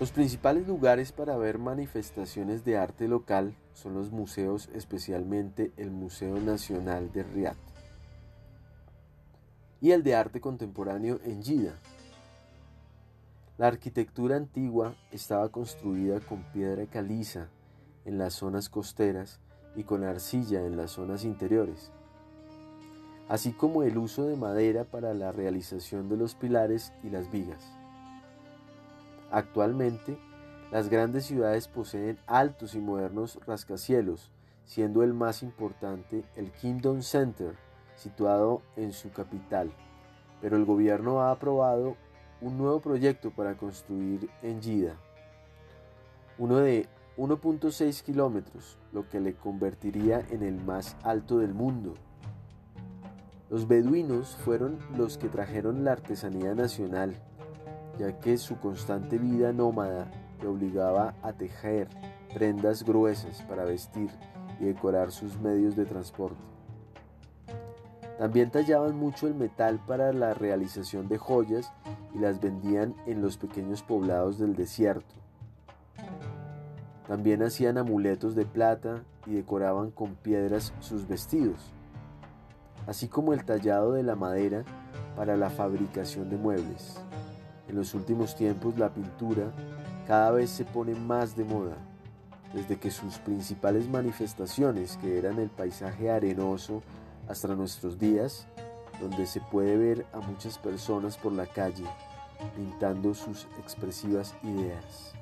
Los 0.00 0.12
principales 0.12 0.66
lugares 0.66 1.12
para 1.12 1.36
ver 1.36 1.58
manifestaciones 1.58 2.64
de 2.64 2.78
arte 2.78 3.06
local 3.06 3.54
son 3.74 3.92
los 3.92 4.10
museos, 4.10 4.70
especialmente 4.72 5.72
el 5.76 5.90
Museo 5.90 6.40
Nacional 6.40 7.12
de 7.12 7.22
Riyadh 7.22 7.56
y 9.82 9.90
el 9.92 10.02
de 10.02 10.14
arte 10.14 10.40
contemporáneo 10.40 11.20
en 11.24 11.42
Gida. 11.42 11.74
La 13.60 13.66
arquitectura 13.66 14.36
antigua 14.36 14.94
estaba 15.12 15.50
construida 15.50 16.18
con 16.20 16.44
piedra 16.44 16.86
caliza 16.86 17.48
en 18.06 18.16
las 18.16 18.32
zonas 18.32 18.70
costeras 18.70 19.38
y 19.76 19.84
con 19.84 20.02
arcilla 20.02 20.64
en 20.64 20.78
las 20.78 20.92
zonas 20.92 21.24
interiores, 21.24 21.92
así 23.28 23.52
como 23.52 23.82
el 23.82 23.98
uso 23.98 24.24
de 24.24 24.36
madera 24.36 24.84
para 24.84 25.12
la 25.12 25.30
realización 25.30 26.08
de 26.08 26.16
los 26.16 26.34
pilares 26.34 26.94
y 27.04 27.10
las 27.10 27.30
vigas. 27.30 27.62
Actualmente, 29.30 30.16
las 30.72 30.88
grandes 30.88 31.26
ciudades 31.26 31.68
poseen 31.68 32.18
altos 32.26 32.74
y 32.74 32.78
modernos 32.78 33.38
rascacielos, 33.44 34.30
siendo 34.64 35.02
el 35.02 35.12
más 35.12 35.42
importante 35.42 36.24
el 36.34 36.50
Kingdom 36.50 37.02
Center, 37.02 37.56
situado 37.94 38.62
en 38.76 38.94
su 38.94 39.10
capital. 39.10 39.70
Pero 40.40 40.56
el 40.56 40.64
gobierno 40.64 41.20
ha 41.20 41.30
aprobado 41.30 41.98
un 42.40 42.58
nuevo 42.58 42.80
proyecto 42.80 43.30
para 43.30 43.56
construir 43.56 44.28
en 44.42 44.60
Gida, 44.62 44.96
uno 46.38 46.56
de 46.58 46.88
1.6 47.16 48.02
kilómetros, 48.02 48.78
lo 48.92 49.08
que 49.08 49.20
le 49.20 49.34
convertiría 49.34 50.24
en 50.30 50.42
el 50.42 50.54
más 50.64 50.96
alto 51.02 51.38
del 51.38 51.54
mundo. 51.54 51.94
Los 53.50 53.66
beduinos 53.66 54.36
fueron 54.44 54.78
los 54.96 55.18
que 55.18 55.28
trajeron 55.28 55.84
la 55.84 55.92
artesanía 55.92 56.54
nacional 56.54 57.20
ya 58.00 58.18
que 58.18 58.38
su 58.38 58.58
constante 58.58 59.18
vida 59.18 59.52
nómada 59.52 60.10
le 60.40 60.48
obligaba 60.48 61.14
a 61.22 61.34
tejer 61.34 61.88
prendas 62.32 62.82
gruesas 62.82 63.42
para 63.42 63.64
vestir 63.64 64.08
y 64.58 64.64
decorar 64.64 65.12
sus 65.12 65.38
medios 65.38 65.76
de 65.76 65.84
transporte. 65.84 66.40
También 68.20 68.50
tallaban 68.50 68.98
mucho 68.98 69.28
el 69.28 69.34
metal 69.34 69.80
para 69.86 70.12
la 70.12 70.34
realización 70.34 71.08
de 71.08 71.16
joyas 71.16 71.72
y 72.14 72.18
las 72.18 72.38
vendían 72.38 72.94
en 73.06 73.22
los 73.22 73.38
pequeños 73.38 73.82
poblados 73.82 74.38
del 74.38 74.54
desierto. 74.54 75.14
También 77.08 77.42
hacían 77.42 77.78
amuletos 77.78 78.34
de 78.34 78.44
plata 78.44 79.04
y 79.24 79.36
decoraban 79.36 79.90
con 79.90 80.16
piedras 80.16 80.74
sus 80.80 81.08
vestidos, 81.08 81.72
así 82.86 83.08
como 83.08 83.32
el 83.32 83.46
tallado 83.46 83.92
de 83.92 84.02
la 84.02 84.16
madera 84.16 84.64
para 85.16 85.38
la 85.38 85.48
fabricación 85.48 86.28
de 86.28 86.36
muebles. 86.36 87.00
En 87.68 87.76
los 87.76 87.94
últimos 87.94 88.36
tiempos 88.36 88.78
la 88.78 88.92
pintura 88.92 89.50
cada 90.06 90.30
vez 90.32 90.50
se 90.50 90.66
pone 90.66 90.94
más 90.94 91.36
de 91.36 91.44
moda, 91.44 91.78
desde 92.52 92.78
que 92.78 92.90
sus 92.90 93.16
principales 93.16 93.88
manifestaciones, 93.88 94.98
que 94.98 95.16
eran 95.16 95.38
el 95.38 95.48
paisaje 95.48 96.10
arenoso 96.10 96.82
hasta 97.30 97.54
nuestros 97.54 97.98
días, 97.98 98.46
donde 99.00 99.24
se 99.26 99.40
puede 99.40 99.76
ver 99.76 100.06
a 100.12 100.18
muchas 100.18 100.58
personas 100.58 101.16
por 101.16 101.32
la 101.32 101.46
calle 101.46 101.84
pintando 102.56 103.14
sus 103.14 103.46
expresivas 103.58 104.34
ideas. 104.42 105.14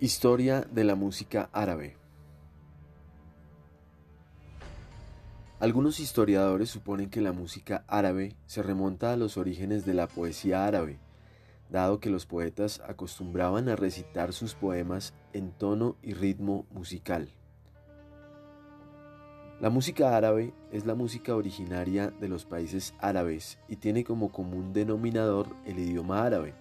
Historia 0.00 0.62
de 0.62 0.84
la 0.84 0.94
música 0.94 1.50
árabe 1.52 1.99
Algunos 5.60 6.00
historiadores 6.00 6.70
suponen 6.70 7.10
que 7.10 7.20
la 7.20 7.32
música 7.32 7.84
árabe 7.86 8.34
se 8.46 8.62
remonta 8.62 9.12
a 9.12 9.16
los 9.18 9.36
orígenes 9.36 9.84
de 9.84 9.92
la 9.92 10.08
poesía 10.08 10.64
árabe, 10.64 10.98
dado 11.68 12.00
que 12.00 12.08
los 12.08 12.24
poetas 12.24 12.80
acostumbraban 12.88 13.68
a 13.68 13.76
recitar 13.76 14.32
sus 14.32 14.54
poemas 14.54 15.12
en 15.34 15.52
tono 15.52 15.96
y 16.02 16.14
ritmo 16.14 16.64
musical. 16.70 17.28
La 19.60 19.68
música 19.68 20.16
árabe 20.16 20.54
es 20.72 20.86
la 20.86 20.94
música 20.94 21.36
originaria 21.36 22.08
de 22.08 22.28
los 22.28 22.46
países 22.46 22.94
árabes 22.98 23.58
y 23.68 23.76
tiene 23.76 24.02
como 24.02 24.32
común 24.32 24.72
denominador 24.72 25.46
el 25.66 25.78
idioma 25.78 26.24
árabe. 26.24 26.54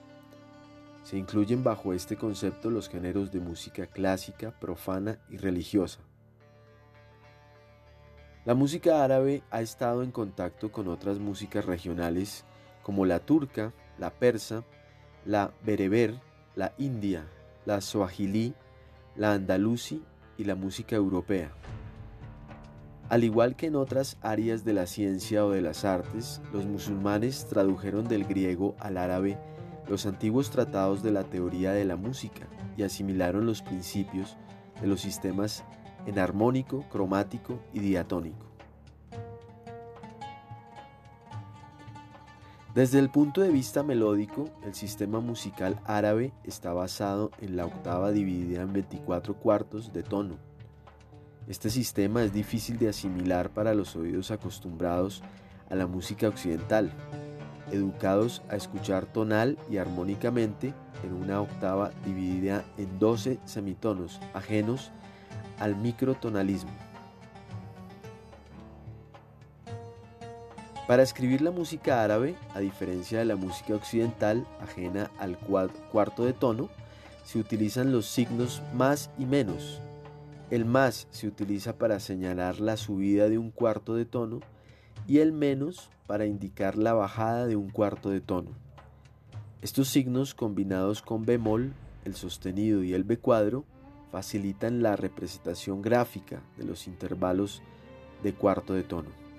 Se 1.03 1.17
incluyen 1.17 1.63
bajo 1.63 1.93
este 1.93 2.17
concepto 2.17 2.69
los 2.69 2.89
géneros 2.89 3.31
de 3.31 3.39
música 3.39 3.87
clásica, 3.87 4.51
profana 4.59 5.19
y 5.29 5.37
religiosa. 5.37 6.01
La 8.45 8.55
música 8.55 9.03
árabe 9.03 9.43
ha 9.51 9.61
estado 9.61 10.01
en 10.01 10.11
contacto 10.11 10.71
con 10.71 10.87
otras 10.87 11.19
músicas 11.19 11.65
regionales 11.65 12.45
como 12.83 13.05
la 13.05 13.19
turca, 13.19 13.73
la 13.97 14.11
persa, 14.11 14.63
la 15.25 15.51
bereber, 15.63 16.15
la 16.55 16.73
india, 16.77 17.27
la 17.65 17.81
swahili, 17.81 18.53
la 19.15 19.33
andalusi 19.33 20.01
y 20.37 20.45
la 20.45 20.55
música 20.55 20.95
europea. 20.95 21.51
Al 23.09 23.23
igual 23.23 23.55
que 23.55 23.67
en 23.67 23.75
otras 23.75 24.17
áreas 24.21 24.63
de 24.63 24.73
la 24.73 24.87
ciencia 24.87 25.45
o 25.45 25.51
de 25.51 25.61
las 25.61 25.83
artes, 25.83 26.41
los 26.53 26.65
musulmanes 26.65 27.45
tradujeron 27.47 28.07
del 28.07 28.23
griego 28.23 28.75
al 28.79 28.97
árabe 28.97 29.37
los 29.89 30.05
antiguos 30.05 30.51
tratados 30.51 31.03
de 31.03 31.11
la 31.11 31.23
teoría 31.23 31.73
de 31.73 31.83
la 31.83 31.95
música 31.95 32.47
y 32.77 32.83
asimilaron 32.83 33.45
los 33.45 33.61
principios 33.63 34.37
de 34.79 34.87
los 34.87 35.01
sistemas 35.01 35.65
enarmónico, 36.05 36.83
cromático 36.89 37.59
y 37.73 37.79
diatónico. 37.79 38.49
Desde 42.75 42.99
el 42.99 43.09
punto 43.09 43.41
de 43.41 43.49
vista 43.49 43.81
melódico, 43.81 44.45
el 44.63 44.75
sistema 44.75 45.19
musical 45.19 45.79
árabe 45.85 46.31
está 46.43 46.71
basado 46.71 47.31
en 47.41 47.57
la 47.57 47.65
octava 47.65 48.11
dividida 48.11 48.61
en 48.61 48.71
24 48.71 49.33
cuartos 49.35 49.91
de 49.91 50.03
tono. 50.03 50.35
Este 51.47 51.71
sistema 51.71 52.23
es 52.23 52.31
difícil 52.31 52.77
de 52.77 52.89
asimilar 52.89 53.49
para 53.49 53.73
los 53.73 53.95
oídos 53.95 54.29
acostumbrados 54.29 55.23
a 55.69 55.75
la 55.75 55.87
música 55.87 56.27
occidental, 56.27 56.91
educados 57.71 58.43
a 58.49 58.55
escuchar 58.55 59.07
tonal 59.07 59.57
y 59.69 59.77
armónicamente 59.77 60.75
en 61.03 61.13
una 61.13 61.41
octava 61.41 61.91
dividida 62.05 62.63
en 62.77 62.99
12 62.99 63.39
semitonos 63.45 64.19
ajenos 64.35 64.91
al 65.59 65.75
microtonalismo. 65.75 66.71
Para 70.87 71.03
escribir 71.03 71.41
la 71.41 71.51
música 71.51 72.03
árabe, 72.03 72.35
a 72.55 72.59
diferencia 72.59 73.19
de 73.19 73.25
la 73.25 73.35
música 73.35 73.75
occidental 73.75 74.47
ajena 74.59 75.11
al 75.19 75.37
cuarto 75.37 76.25
de 76.25 76.33
tono, 76.33 76.69
se 77.23 77.37
utilizan 77.37 77.91
los 77.91 78.07
signos 78.07 78.63
más 78.73 79.11
y 79.19 79.25
menos. 79.25 79.81
El 80.49 80.65
más 80.65 81.07
se 81.11 81.27
utiliza 81.27 81.77
para 81.77 81.99
señalar 81.99 82.59
la 82.59 82.75
subida 82.75 83.29
de 83.29 83.37
un 83.37 83.51
cuarto 83.51 83.93
de 83.93 84.05
tono 84.05 84.39
y 85.07 85.19
el 85.19 85.31
menos 85.31 85.91
para 86.07 86.25
indicar 86.25 86.75
la 86.75 86.93
bajada 86.93 87.45
de 87.45 87.55
un 87.55 87.69
cuarto 87.69 88.09
de 88.09 88.21
tono. 88.21 88.49
Estos 89.61 89.89
signos 89.89 90.33
combinados 90.33 91.03
con 91.03 91.23
bemol, 91.23 91.73
el 92.03 92.15
sostenido 92.15 92.83
y 92.83 92.95
el 92.95 93.03
B 93.03 93.17
cuadro 93.17 93.63
facilitan 94.11 94.81
la 94.81 94.95
representación 94.95 95.81
gráfica 95.81 96.41
de 96.57 96.65
los 96.65 96.87
intervalos 96.87 97.61
de 98.23 98.33
cuarto 98.33 98.73
de 98.73 98.83
tono. 98.83 99.29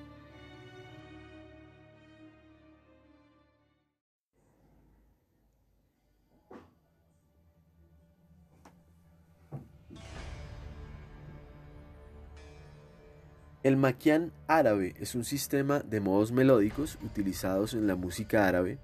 El 13.63 13.77
maquián 13.77 14.33
árabe 14.49 14.95
es 14.99 15.15
un 15.15 15.25
sistema 15.25 15.81
de 15.81 16.01
modos 16.01 16.33
melódicos 16.33 16.99
utilizados 17.05 17.75
en 17.75 17.87
la 17.87 17.95
música 17.95 18.49
árabe. 18.49 18.79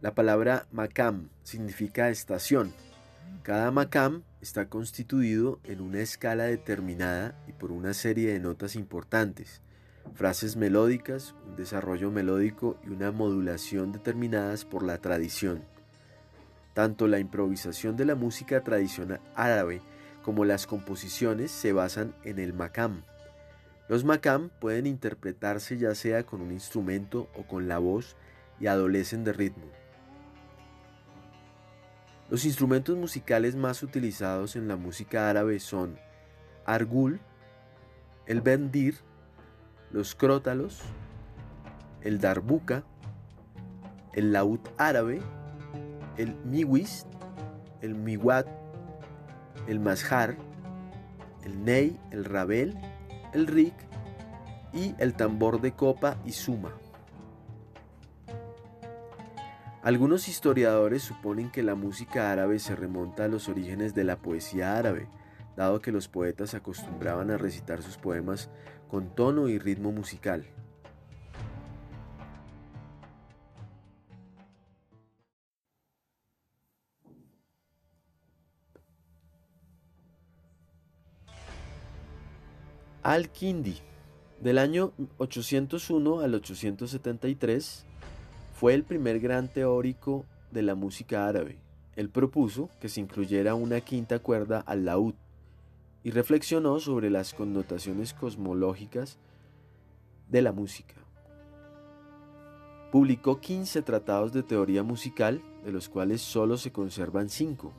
La 0.00 0.14
palabra 0.14 0.68
makam 0.70 1.28
significa 1.42 2.08
estación. 2.08 2.72
Cada 3.42 3.72
makam 3.72 4.22
está 4.46 4.68
constituido 4.68 5.58
en 5.64 5.80
una 5.80 5.98
escala 5.98 6.44
determinada 6.44 7.36
y 7.48 7.52
por 7.52 7.72
una 7.72 7.92
serie 7.94 8.32
de 8.32 8.38
notas 8.38 8.76
importantes, 8.76 9.60
frases 10.14 10.54
melódicas, 10.54 11.34
un 11.48 11.56
desarrollo 11.56 12.12
melódico 12.12 12.78
y 12.86 12.90
una 12.90 13.10
modulación 13.10 13.90
determinadas 13.90 14.64
por 14.64 14.84
la 14.84 14.98
tradición. 14.98 15.64
Tanto 16.74 17.08
la 17.08 17.18
improvisación 17.18 17.96
de 17.96 18.04
la 18.04 18.14
música 18.14 18.62
tradicional 18.62 19.20
árabe 19.34 19.80
como 20.22 20.44
las 20.44 20.68
composiciones 20.68 21.50
se 21.50 21.72
basan 21.72 22.14
en 22.22 22.38
el 22.38 22.52
makam. 22.52 23.02
Los 23.88 24.04
makam 24.04 24.50
pueden 24.60 24.86
interpretarse 24.86 25.76
ya 25.76 25.96
sea 25.96 26.24
con 26.24 26.40
un 26.40 26.52
instrumento 26.52 27.28
o 27.34 27.48
con 27.48 27.66
la 27.66 27.78
voz 27.78 28.14
y 28.60 28.68
adolecen 28.68 29.24
de 29.24 29.32
ritmo. 29.32 29.66
Los 32.28 32.44
instrumentos 32.44 32.96
musicales 32.96 33.54
más 33.56 33.82
utilizados 33.82 34.56
en 34.56 34.68
la 34.68 34.76
música 34.76 35.30
árabe 35.30 35.60
son 35.60 35.98
argul, 36.64 37.20
el 38.26 38.40
bendir, 38.40 38.96
los 39.92 40.14
crótalos, 40.14 40.80
el 42.02 42.18
darbuka, 42.18 42.84
el 44.12 44.32
laúd 44.32 44.60
árabe, 44.76 45.20
el 46.16 46.34
miwis, 46.44 47.06
el 47.80 47.94
miwat, 47.94 48.46
el 49.68 49.78
mazhar, 49.78 50.36
el 51.44 51.64
ney, 51.64 51.98
el 52.10 52.24
rabel 52.24 52.76
el 53.36 53.46
rik 53.46 53.74
y 54.72 54.94
el 54.98 55.14
tambor 55.14 55.60
de 55.60 55.72
copa 55.72 56.16
y 56.24 56.32
suma. 56.32 56.72
Algunos 59.86 60.26
historiadores 60.26 61.04
suponen 61.04 61.48
que 61.48 61.62
la 61.62 61.76
música 61.76 62.32
árabe 62.32 62.58
se 62.58 62.74
remonta 62.74 63.26
a 63.26 63.28
los 63.28 63.48
orígenes 63.48 63.94
de 63.94 64.02
la 64.02 64.16
poesía 64.16 64.76
árabe, 64.76 65.06
dado 65.56 65.80
que 65.80 65.92
los 65.92 66.08
poetas 66.08 66.54
acostumbraban 66.54 67.30
a 67.30 67.38
recitar 67.38 67.84
sus 67.84 67.96
poemas 67.96 68.50
con 68.88 69.14
tono 69.14 69.48
y 69.48 69.60
ritmo 69.60 69.92
musical. 69.92 70.44
Al-Kindi, 83.04 83.78
del 84.40 84.58
año 84.58 84.94
801 85.18 86.20
al 86.22 86.34
873, 86.34 87.86
fue 88.58 88.72
el 88.72 88.84
primer 88.84 89.20
gran 89.20 89.48
teórico 89.48 90.24
de 90.50 90.62
la 90.62 90.74
música 90.74 91.28
árabe. 91.28 91.58
Él 91.94 92.08
propuso 92.08 92.70
que 92.80 92.88
se 92.88 93.02
incluyera 93.02 93.54
una 93.54 93.82
quinta 93.82 94.18
cuerda 94.18 94.60
al 94.60 94.86
laúd 94.86 95.12
y 96.02 96.10
reflexionó 96.10 96.80
sobre 96.80 97.10
las 97.10 97.34
connotaciones 97.34 98.14
cosmológicas 98.14 99.18
de 100.30 100.40
la 100.40 100.52
música. 100.52 100.94
Publicó 102.90 103.42
15 103.42 103.82
tratados 103.82 104.32
de 104.32 104.42
teoría 104.42 104.82
musical, 104.82 105.42
de 105.62 105.72
los 105.72 105.90
cuales 105.90 106.22
solo 106.22 106.56
se 106.56 106.72
conservan 106.72 107.28
5. 107.28 107.74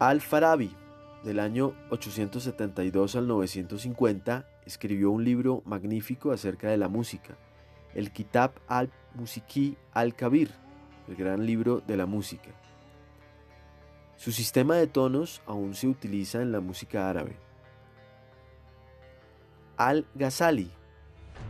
Al-Farabi, 0.00 0.72
del 1.22 1.38
año 1.38 1.74
872 1.90 3.14
al 3.14 3.28
950, 3.28 4.48
escribió 4.66 5.12
un 5.12 5.22
libro 5.22 5.62
magnífico 5.64 6.32
acerca 6.32 6.68
de 6.68 6.76
la 6.76 6.88
música, 6.88 7.36
el 7.96 8.12
Kitab 8.12 8.52
al-Musiki 8.68 9.76
al-Kabir, 9.92 10.50
el 11.08 11.16
gran 11.16 11.44
libro 11.46 11.80
de 11.80 11.96
la 11.96 12.06
música. 12.06 12.50
Su 14.16 14.32
sistema 14.32 14.76
de 14.76 14.86
tonos 14.86 15.42
aún 15.46 15.74
se 15.74 15.88
utiliza 15.88 16.42
en 16.42 16.52
la 16.52 16.60
música 16.60 17.08
árabe. 17.08 17.36
Al-Ghazali, 19.78 20.70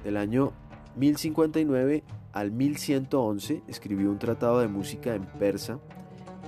del 0.05 0.17
año 0.17 0.53
1059 0.95 2.05
al 2.33 2.53
1111, 2.53 3.63
escribió 3.67 4.11
un 4.11 4.19
tratado 4.19 4.61
de 4.61 4.69
música 4.69 5.15
en 5.15 5.27
persa 5.27 5.81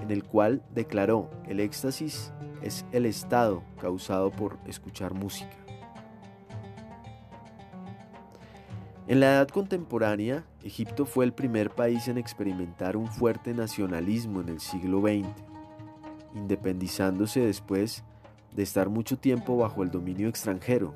en 0.00 0.12
el 0.12 0.22
cual 0.22 0.62
declaró 0.74 1.28
el 1.48 1.58
éxtasis 1.58 2.32
es 2.62 2.84
el 2.92 3.04
estado 3.06 3.64
causado 3.80 4.30
por 4.30 4.58
escuchar 4.66 5.14
música. 5.14 5.67
En 9.08 9.20
la 9.20 9.32
edad 9.32 9.48
contemporánea, 9.48 10.44
Egipto 10.62 11.06
fue 11.06 11.24
el 11.24 11.32
primer 11.32 11.70
país 11.70 12.08
en 12.08 12.18
experimentar 12.18 12.94
un 12.94 13.06
fuerte 13.06 13.54
nacionalismo 13.54 14.42
en 14.42 14.50
el 14.50 14.60
siglo 14.60 15.00
XX, 15.00 15.26
independizándose 16.34 17.40
después 17.40 18.04
de 18.54 18.62
estar 18.62 18.90
mucho 18.90 19.16
tiempo 19.16 19.56
bajo 19.56 19.82
el 19.82 19.90
dominio 19.90 20.28
extranjero. 20.28 20.94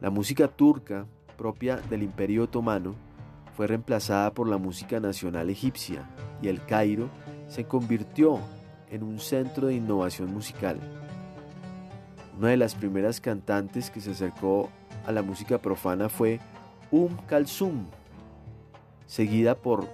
La 0.00 0.10
música 0.10 0.46
turca, 0.46 1.08
propia 1.36 1.78
del 1.78 2.04
Imperio 2.04 2.44
Otomano, 2.44 2.94
fue 3.56 3.66
reemplazada 3.66 4.32
por 4.32 4.48
la 4.48 4.58
música 4.58 5.00
nacional 5.00 5.50
egipcia 5.50 6.08
y 6.40 6.46
el 6.46 6.64
Cairo 6.64 7.08
se 7.48 7.64
convirtió 7.64 8.38
en 8.88 9.02
un 9.02 9.18
centro 9.18 9.66
de 9.66 9.74
innovación 9.74 10.32
musical. 10.32 10.78
Una 12.38 12.50
de 12.50 12.56
las 12.56 12.76
primeras 12.76 13.20
cantantes 13.20 13.90
que 13.90 14.00
se 14.00 14.12
acercó 14.12 14.70
a 15.06 15.10
la 15.10 15.22
música 15.22 15.58
profana 15.58 16.08
fue 16.08 16.38
Um 16.90 17.16
Kalsum, 17.26 17.86
seguida 19.06 19.54
por 19.54 19.88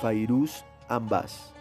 Fairuz 0.00 0.64
Ambas. 0.88 1.52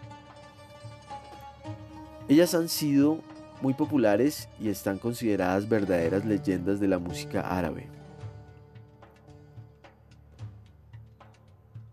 Ellas 2.27 2.55
han 2.55 2.69
sido 2.69 3.19
muy 3.61 3.73
populares 3.73 4.49
y 4.59 4.69
están 4.69 4.97
consideradas 4.97 5.69
verdaderas 5.69 6.25
leyendas 6.25 6.79
de 6.79 6.87
la 6.87 6.99
música 6.99 7.41
árabe. 7.41 7.87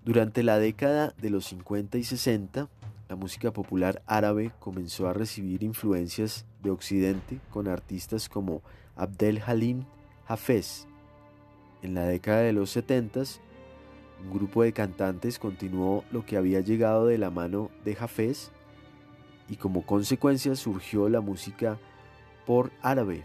Durante 0.04 0.42
la 0.42 0.58
década 0.58 1.14
de 1.18 1.30
los 1.30 1.46
50 1.46 1.98
y 1.98 2.04
60, 2.04 2.68
la 3.08 3.16
música 3.16 3.52
popular 3.52 4.02
árabe 4.06 4.52
comenzó 4.58 5.06
a 5.06 5.12
recibir 5.12 5.62
influencias 5.62 6.44
de 6.62 6.70
Occidente 6.70 7.38
con 7.50 7.68
artistas 7.68 8.28
como 8.28 8.62
Abdel 8.96 9.42
Halim 9.46 9.84
Hafez. 10.26 10.88
En 11.82 11.94
la 11.94 12.04
década 12.04 12.42
de 12.42 12.52
los 12.52 12.70
70, 12.70 13.22
un 14.24 14.32
grupo 14.32 14.62
de 14.62 14.72
cantantes 14.72 15.40
continuó 15.40 16.04
lo 16.12 16.24
que 16.24 16.36
había 16.36 16.60
llegado 16.60 17.06
de 17.06 17.18
la 17.18 17.30
mano 17.30 17.70
de 17.84 17.96
Hafez 17.98 18.52
y 19.48 19.56
como 19.56 19.84
consecuencia 19.84 20.54
surgió 20.54 21.08
la 21.08 21.20
música 21.20 21.78
por 22.46 22.70
árabe. 22.82 23.24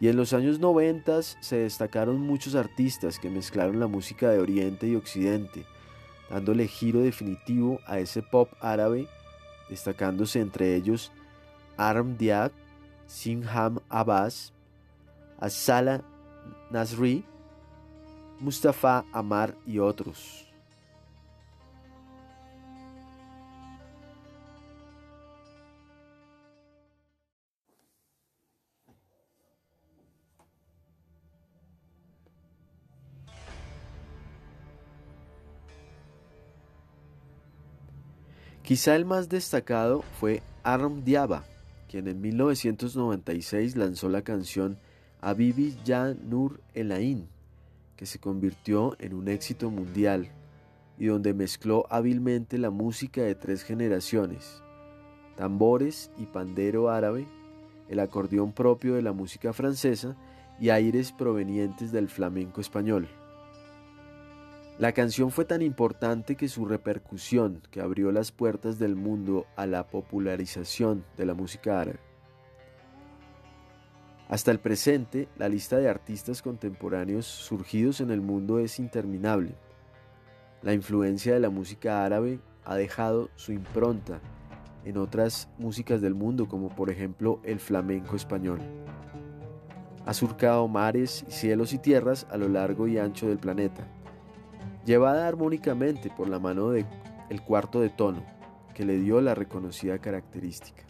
Y 0.00 0.08
en 0.08 0.16
los 0.16 0.32
años 0.32 0.58
90 0.58 1.22
se 1.22 1.58
destacaron 1.58 2.20
muchos 2.20 2.56
artistas 2.56 3.18
que 3.18 3.30
mezclaron 3.30 3.78
la 3.78 3.86
música 3.86 4.30
de 4.30 4.40
Oriente 4.40 4.88
y 4.88 4.96
Occidente, 4.96 5.64
dándole 6.30 6.66
giro 6.66 7.00
definitivo 7.00 7.80
a 7.86 8.00
ese 8.00 8.22
pop 8.22 8.50
árabe, 8.60 9.08
destacándose 9.68 10.40
entre 10.40 10.74
ellos 10.74 11.12
Arm 11.76 12.16
Diab, 12.16 12.50
Sinham 13.06 13.80
Abbas, 13.88 14.52
Asala 15.38 16.02
Nasri, 16.70 17.24
Mustafa 18.40 19.04
Amar 19.12 19.56
y 19.66 19.78
otros. 19.78 20.44
Quizá 38.68 38.94
el 38.94 39.06
más 39.06 39.30
destacado 39.30 40.02
fue 40.20 40.42
Aram 40.62 41.02
Diaba, 41.02 41.44
quien 41.88 42.06
en 42.06 42.20
1996 42.20 43.76
lanzó 43.76 44.10
la 44.10 44.20
canción 44.20 44.78
Abibi 45.20 45.76
Ya 45.84 46.14
Nur 46.14 46.60
Elain, 46.74 47.26
que 47.96 48.06
se 48.06 48.18
convirtió 48.18 48.96
en 49.00 49.14
un 49.14 49.28
éxito 49.28 49.70
mundial. 49.70 50.30
y 51.00 51.06
donde 51.06 51.32
mezcló 51.32 51.86
hábilmente 51.90 52.58
la 52.58 52.70
música 52.70 53.22
de 53.22 53.36
tres 53.36 53.62
generaciones, 53.62 54.62
tambores 55.36 56.10
y 56.18 56.26
pandero 56.26 56.90
árabe, 56.90 57.26
el 57.88 58.00
acordeón 58.00 58.52
propio 58.52 58.94
de 58.94 59.02
la 59.02 59.12
música 59.12 59.52
francesa 59.52 60.16
y 60.60 60.70
aires 60.70 61.12
provenientes 61.12 61.92
del 61.92 62.08
flamenco 62.08 62.60
español. 62.60 63.08
La 64.78 64.92
canción 64.92 65.30
fue 65.30 65.44
tan 65.44 65.62
importante 65.62 66.36
que 66.36 66.48
su 66.48 66.64
repercusión, 66.64 67.62
que 67.70 67.80
abrió 67.80 68.12
las 68.12 68.32
puertas 68.32 68.78
del 68.78 68.96
mundo 68.96 69.46
a 69.56 69.66
la 69.66 69.86
popularización 69.86 71.04
de 71.16 71.26
la 71.26 71.34
música 71.34 71.80
árabe. 71.80 72.07
Hasta 74.28 74.50
el 74.50 74.60
presente, 74.60 75.26
la 75.38 75.48
lista 75.48 75.78
de 75.78 75.88
artistas 75.88 76.42
contemporáneos 76.42 77.24
surgidos 77.24 78.02
en 78.02 78.10
el 78.10 78.20
mundo 78.20 78.58
es 78.58 78.78
interminable. 78.78 79.54
La 80.60 80.74
influencia 80.74 81.32
de 81.32 81.40
la 81.40 81.48
música 81.48 82.04
árabe 82.04 82.38
ha 82.64 82.74
dejado 82.74 83.30
su 83.36 83.52
impronta 83.52 84.20
en 84.84 84.98
otras 84.98 85.48
músicas 85.56 86.02
del 86.02 86.14
mundo, 86.14 86.46
como 86.46 86.68
por 86.68 86.90
ejemplo 86.90 87.40
el 87.42 87.58
flamenco 87.58 88.16
español. 88.16 88.60
Ha 90.04 90.12
surcado 90.12 90.68
mares, 90.68 91.24
cielos 91.28 91.72
y 91.72 91.78
tierras 91.78 92.26
a 92.30 92.36
lo 92.36 92.48
largo 92.48 92.86
y 92.86 92.98
ancho 92.98 93.28
del 93.28 93.38
planeta, 93.38 93.88
llevada 94.84 95.26
armónicamente 95.26 96.10
por 96.14 96.28
la 96.28 96.38
mano 96.38 96.68
del 96.70 96.84
el 97.30 97.42
cuarto 97.42 97.80
de 97.80 97.88
tono, 97.90 98.22
que 98.74 98.84
le 98.84 98.98
dio 98.98 99.22
la 99.22 99.34
reconocida 99.34 99.98
característica. 99.98 100.87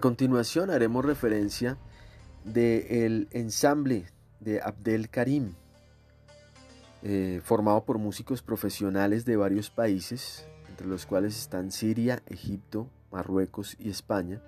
A 0.00 0.08
continuación 0.10 0.70
haremos 0.70 1.04
referencia 1.04 1.76
del 2.42 3.28
ensamble 3.32 4.06
de 4.40 4.62
Abdel 4.62 5.10
Karim, 5.10 5.52
eh, 7.02 7.42
formado 7.44 7.84
por 7.84 7.98
músicos 7.98 8.40
profesionales 8.40 9.26
de 9.26 9.36
varios 9.36 9.68
países, 9.68 10.48
entre 10.70 10.86
los 10.86 11.04
cuales 11.04 11.38
están 11.38 11.70
Siria, 11.70 12.22
Egipto, 12.28 12.88
Marruecos 13.12 13.76
y 13.78 13.90
España, 13.90 14.40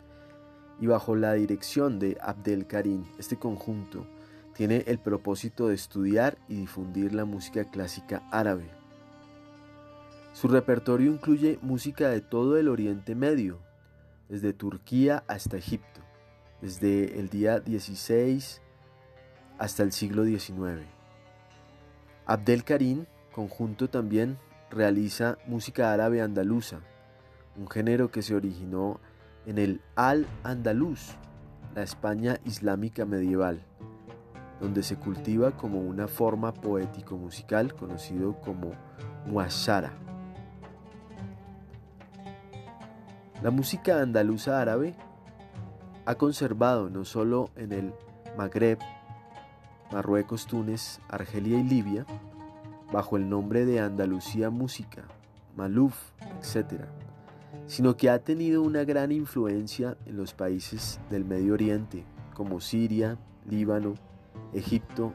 y 0.80 0.86
bajo 0.86 1.16
la 1.16 1.34
dirección 1.34 1.98
de 1.98 2.16
Abdel 2.22 2.66
Karim, 2.66 3.04
este 3.18 3.36
conjunto 3.36 4.06
tiene 4.56 4.84
el 4.86 4.98
propósito 5.00 5.68
de 5.68 5.74
estudiar 5.74 6.38
y 6.48 6.54
difundir 6.54 7.12
la 7.12 7.26
música 7.26 7.64
clásica 7.64 8.22
árabe. 8.30 8.70
Su 10.32 10.48
repertorio 10.48 11.12
incluye 11.12 11.58
música 11.60 12.08
de 12.08 12.22
todo 12.22 12.56
el 12.56 12.68
Oriente 12.68 13.14
Medio, 13.14 13.58
desde 14.32 14.54
Turquía 14.54 15.24
hasta 15.28 15.58
Egipto, 15.58 16.00
desde 16.62 17.20
el 17.20 17.28
día 17.28 17.60
16 17.60 18.62
hasta 19.58 19.82
el 19.82 19.92
siglo 19.92 20.24
XIX. 20.24 20.86
Abdel 22.24 22.64
Karim, 22.64 23.04
conjunto 23.30 23.90
también, 23.90 24.38
realiza 24.70 25.36
música 25.46 25.92
árabe 25.92 26.22
andaluza, 26.22 26.80
un 27.58 27.68
género 27.68 28.10
que 28.10 28.22
se 28.22 28.34
originó 28.34 29.00
en 29.44 29.58
el 29.58 29.82
Al-Andalus, 29.96 31.10
la 31.74 31.82
España 31.82 32.40
islámica 32.46 33.04
medieval, 33.04 33.62
donde 34.62 34.82
se 34.82 34.96
cultiva 34.96 35.58
como 35.58 35.80
una 35.80 36.08
forma 36.08 36.54
poético-musical 36.54 37.74
conocido 37.74 38.40
como 38.40 38.72
muashara. 39.26 39.92
La 43.42 43.50
música 43.50 44.00
andaluza 44.00 44.60
árabe 44.60 44.94
ha 46.06 46.14
conservado 46.14 46.88
no 46.90 47.04
solo 47.04 47.50
en 47.56 47.72
el 47.72 47.92
Magreb, 48.38 48.78
Marruecos, 49.90 50.46
Túnez, 50.46 51.00
Argelia 51.08 51.58
y 51.58 51.64
Libia, 51.64 52.06
bajo 52.92 53.16
el 53.16 53.28
nombre 53.28 53.66
de 53.66 53.80
Andalucía 53.80 54.48
Música, 54.50 55.02
Maluf, 55.56 56.12
etc., 56.38 56.84
sino 57.66 57.96
que 57.96 58.10
ha 58.10 58.20
tenido 58.20 58.62
una 58.62 58.84
gran 58.84 59.10
influencia 59.10 59.96
en 60.06 60.18
los 60.18 60.34
países 60.34 61.00
del 61.10 61.24
Medio 61.24 61.54
Oriente, 61.54 62.04
como 62.34 62.60
Siria, 62.60 63.18
Líbano, 63.50 63.94
Egipto, 64.52 65.12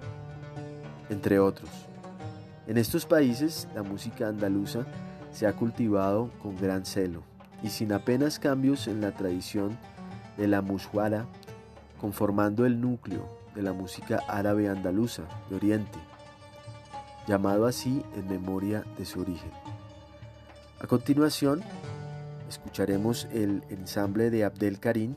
entre 1.10 1.40
otros. 1.40 1.70
En 2.68 2.78
estos 2.78 3.06
países 3.06 3.70
la 3.74 3.84
música 3.84 4.28
andaluza 4.28 4.86
se 5.32 5.48
ha 5.48 5.54
cultivado 5.54 6.30
con 6.42 6.58
gran 6.58 6.86
celo 6.86 7.37
y 7.64 7.70
sin 7.70 7.92
apenas 7.94 8.40
cambios 8.40 8.88
en 8.88 9.02
la 9.02 9.12
tradición 9.12 9.78
de 10.38 10.48
la 10.48 10.62
mushwara, 10.62 11.26
conformando 12.00 12.66
el 12.66 12.80
núcleo 12.80 13.28
de 13.56 13.64
la 13.64 13.74
música 13.74 14.22
árabe 14.28 14.70
andaluza 14.70 15.24
de 15.50 15.56
Oriente, 15.56 15.98
llamado 17.28 17.66
así 17.66 18.04
en 18.16 18.28
memoria 18.28 18.84
de 18.98 19.06
su 19.06 19.22
origen. 19.22 19.52
A 20.80 20.86
continuación, 20.86 21.62
escucharemos 22.48 23.28
el 23.32 23.64
ensamble 23.70 24.30
de 24.30 24.44
Abdel 24.44 24.80
Karim 24.80 25.16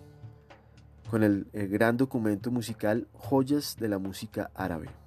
con 1.11 1.23
el, 1.23 1.49
el 1.53 1.69
gran 1.69 1.97
documento 1.97 2.51
musical 2.51 3.09
Joyas 3.13 3.77
de 3.79 3.89
la 3.89 3.99
música 3.99 4.51
árabe. 4.55 5.00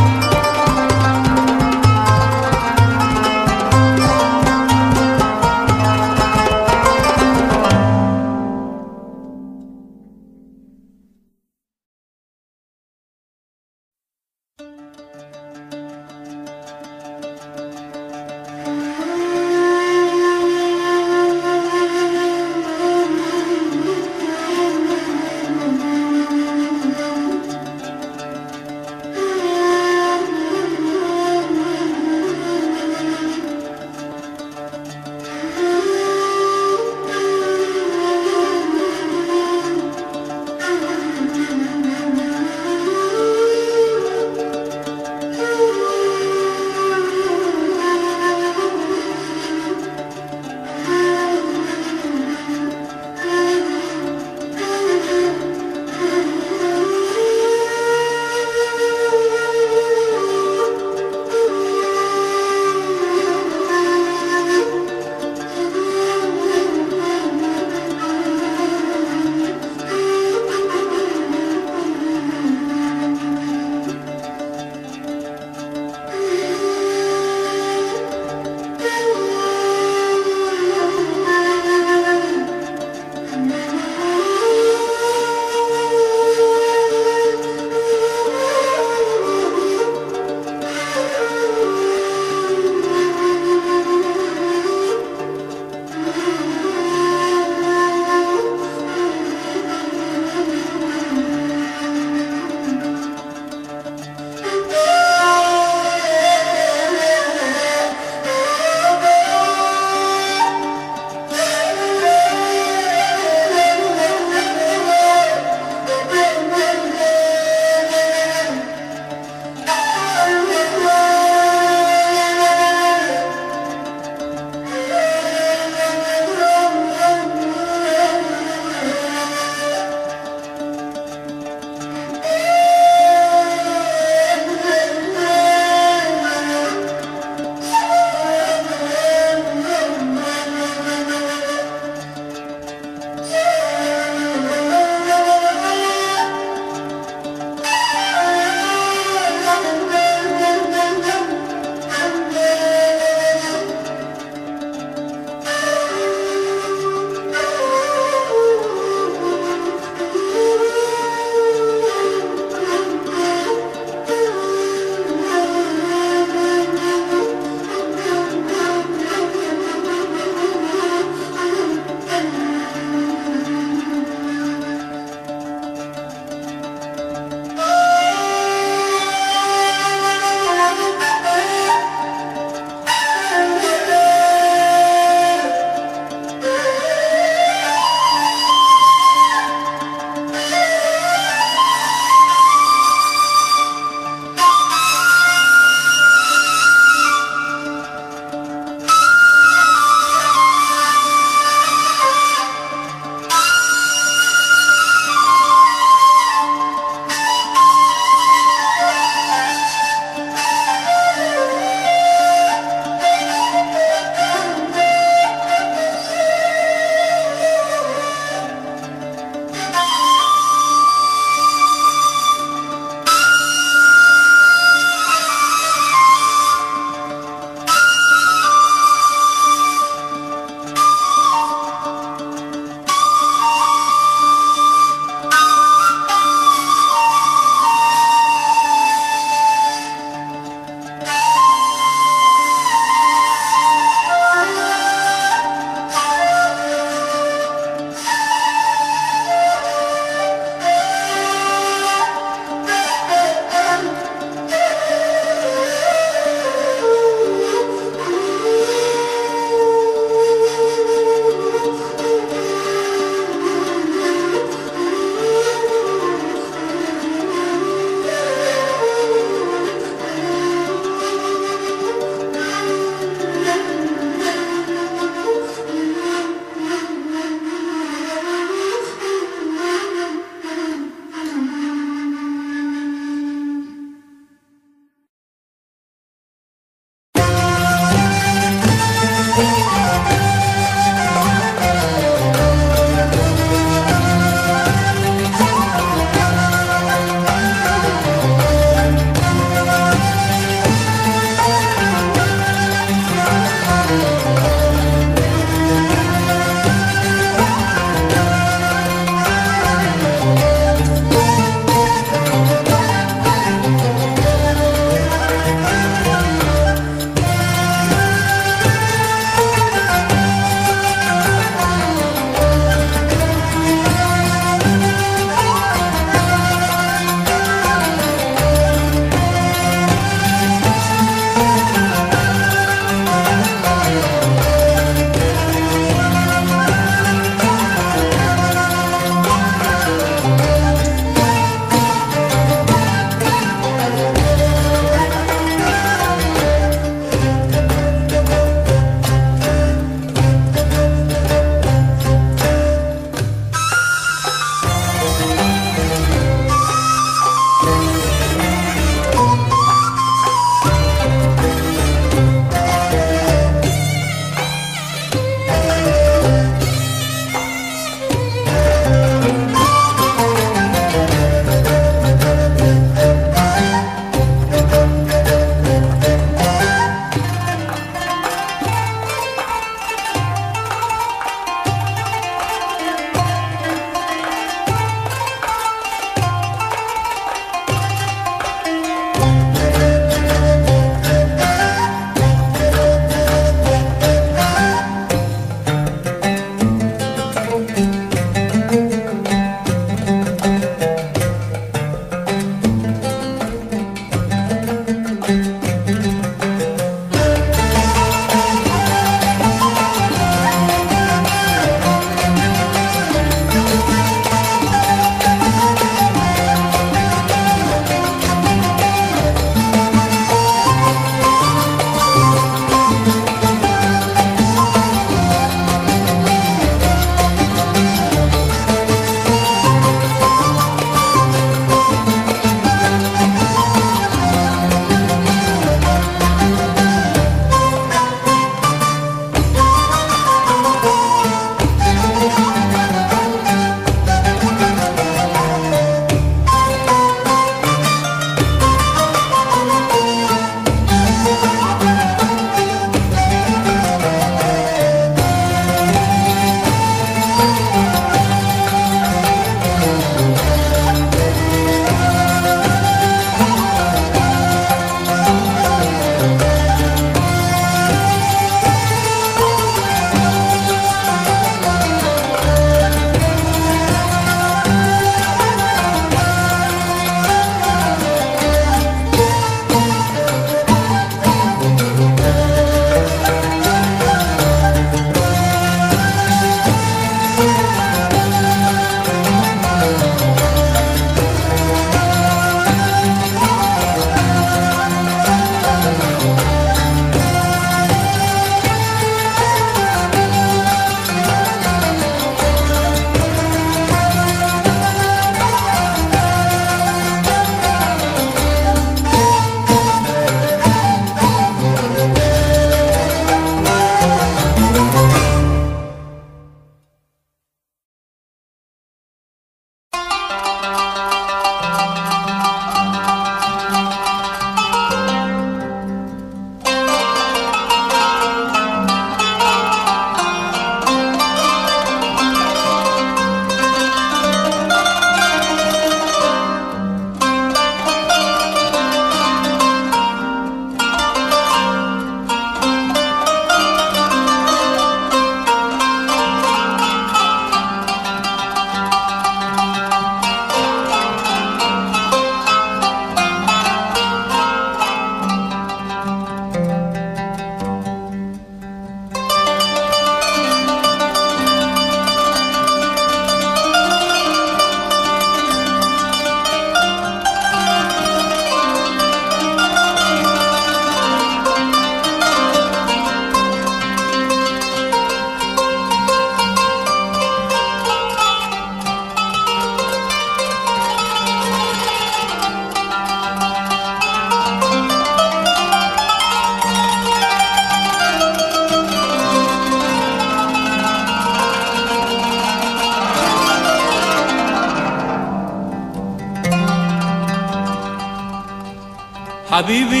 Habibi 599.61 600.00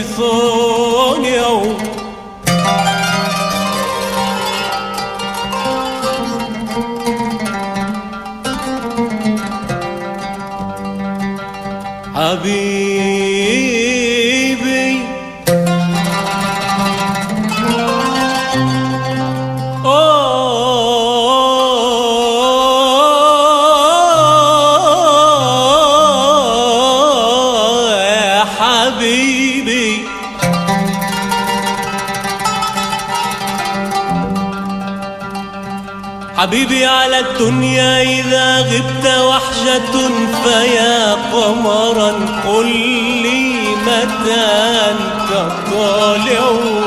يصون 0.00 1.24
يوم 1.24 1.76
حبيبي 36.40 36.86
على 36.86 37.18
الدنيا 37.18 38.02
إذا 38.02 38.60
غبت 38.60 39.06
وحشة 39.06 40.10
فيا 40.44 41.14
قمرا 41.14 42.12
قل 42.46 42.66
لي 43.22 43.60
متى 43.86 44.40
أنت 44.90 45.52
طالعون 45.72 46.79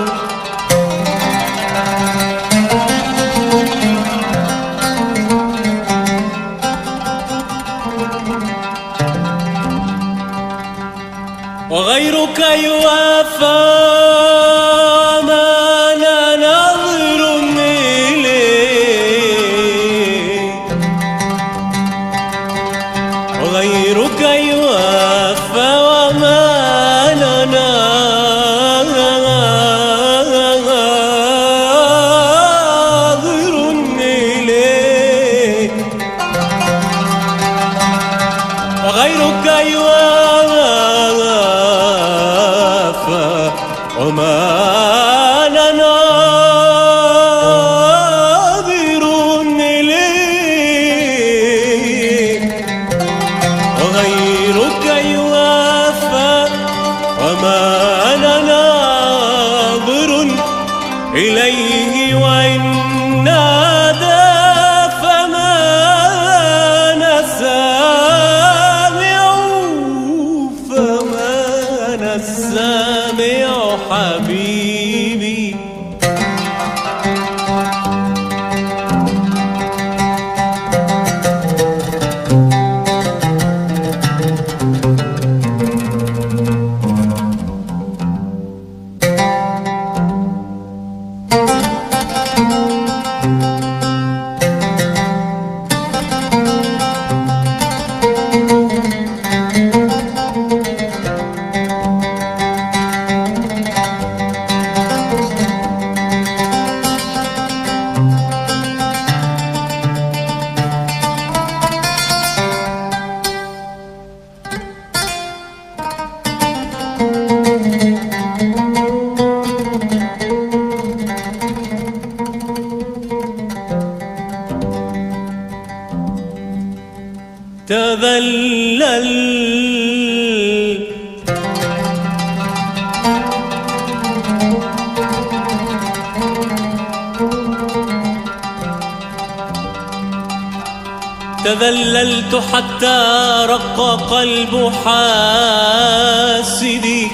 تذللت 141.60 142.42
حتى 142.54 143.02
رق 143.46 144.08
قلب 144.12 144.74
حاسدي. 144.86 147.08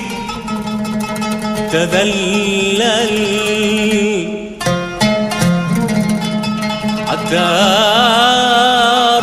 تذلل. 1.71 2.83
حتى 7.07 7.49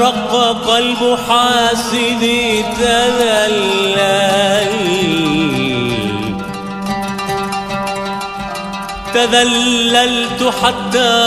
رق 0.01 0.33
قلب 0.69 1.19
حاسدي. 1.29 2.63
تذلل. 2.63 3.97
تذللت 9.15 10.53
حتى 10.63 11.27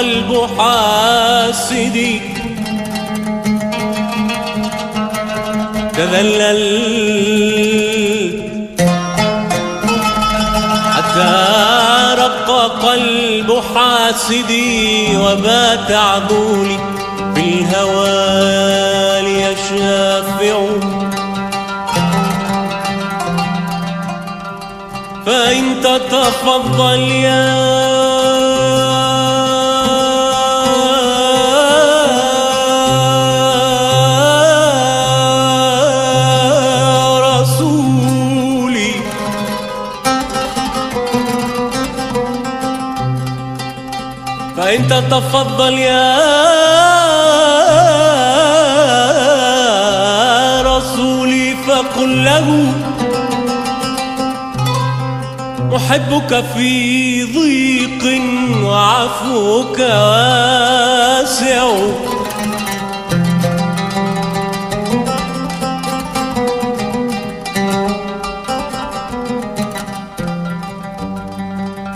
القلب 0.00 0.48
حاسدي 0.58 2.20
تذلل. 5.96 6.64
حتى 10.94 11.34
رق 12.18 12.48
قلب 12.82 13.62
حاسدي 13.74 15.16
وبات 15.16 15.90
عبولي 15.90 16.78
الهوى 17.36 19.22
ليشافع. 19.22 20.58
فإن 25.26 25.64
تتفضل 25.82 27.00
يا 27.00 27.99
فإن 45.20 45.26
تتفضل 45.32 45.78
يا 45.78 46.22
رسولي 50.62 51.56
فقل 51.66 52.24
له 52.24 52.72
أحبك 55.76 56.44
في 56.54 57.24
ضيق 57.24 58.22
وعفوك 58.64 59.78
واسع. 59.78 61.70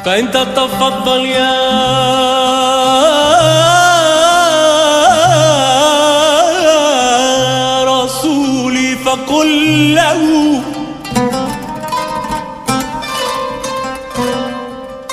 فإن 0.04 0.30
تتفضل 0.30 1.24
يا 1.26 2.43
كله 9.64 10.62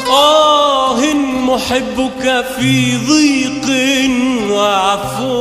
آه 0.09 1.13
محبك 1.47 2.45
في 2.59 2.97
ضيق 2.97 3.67
وعفو. 4.51 5.40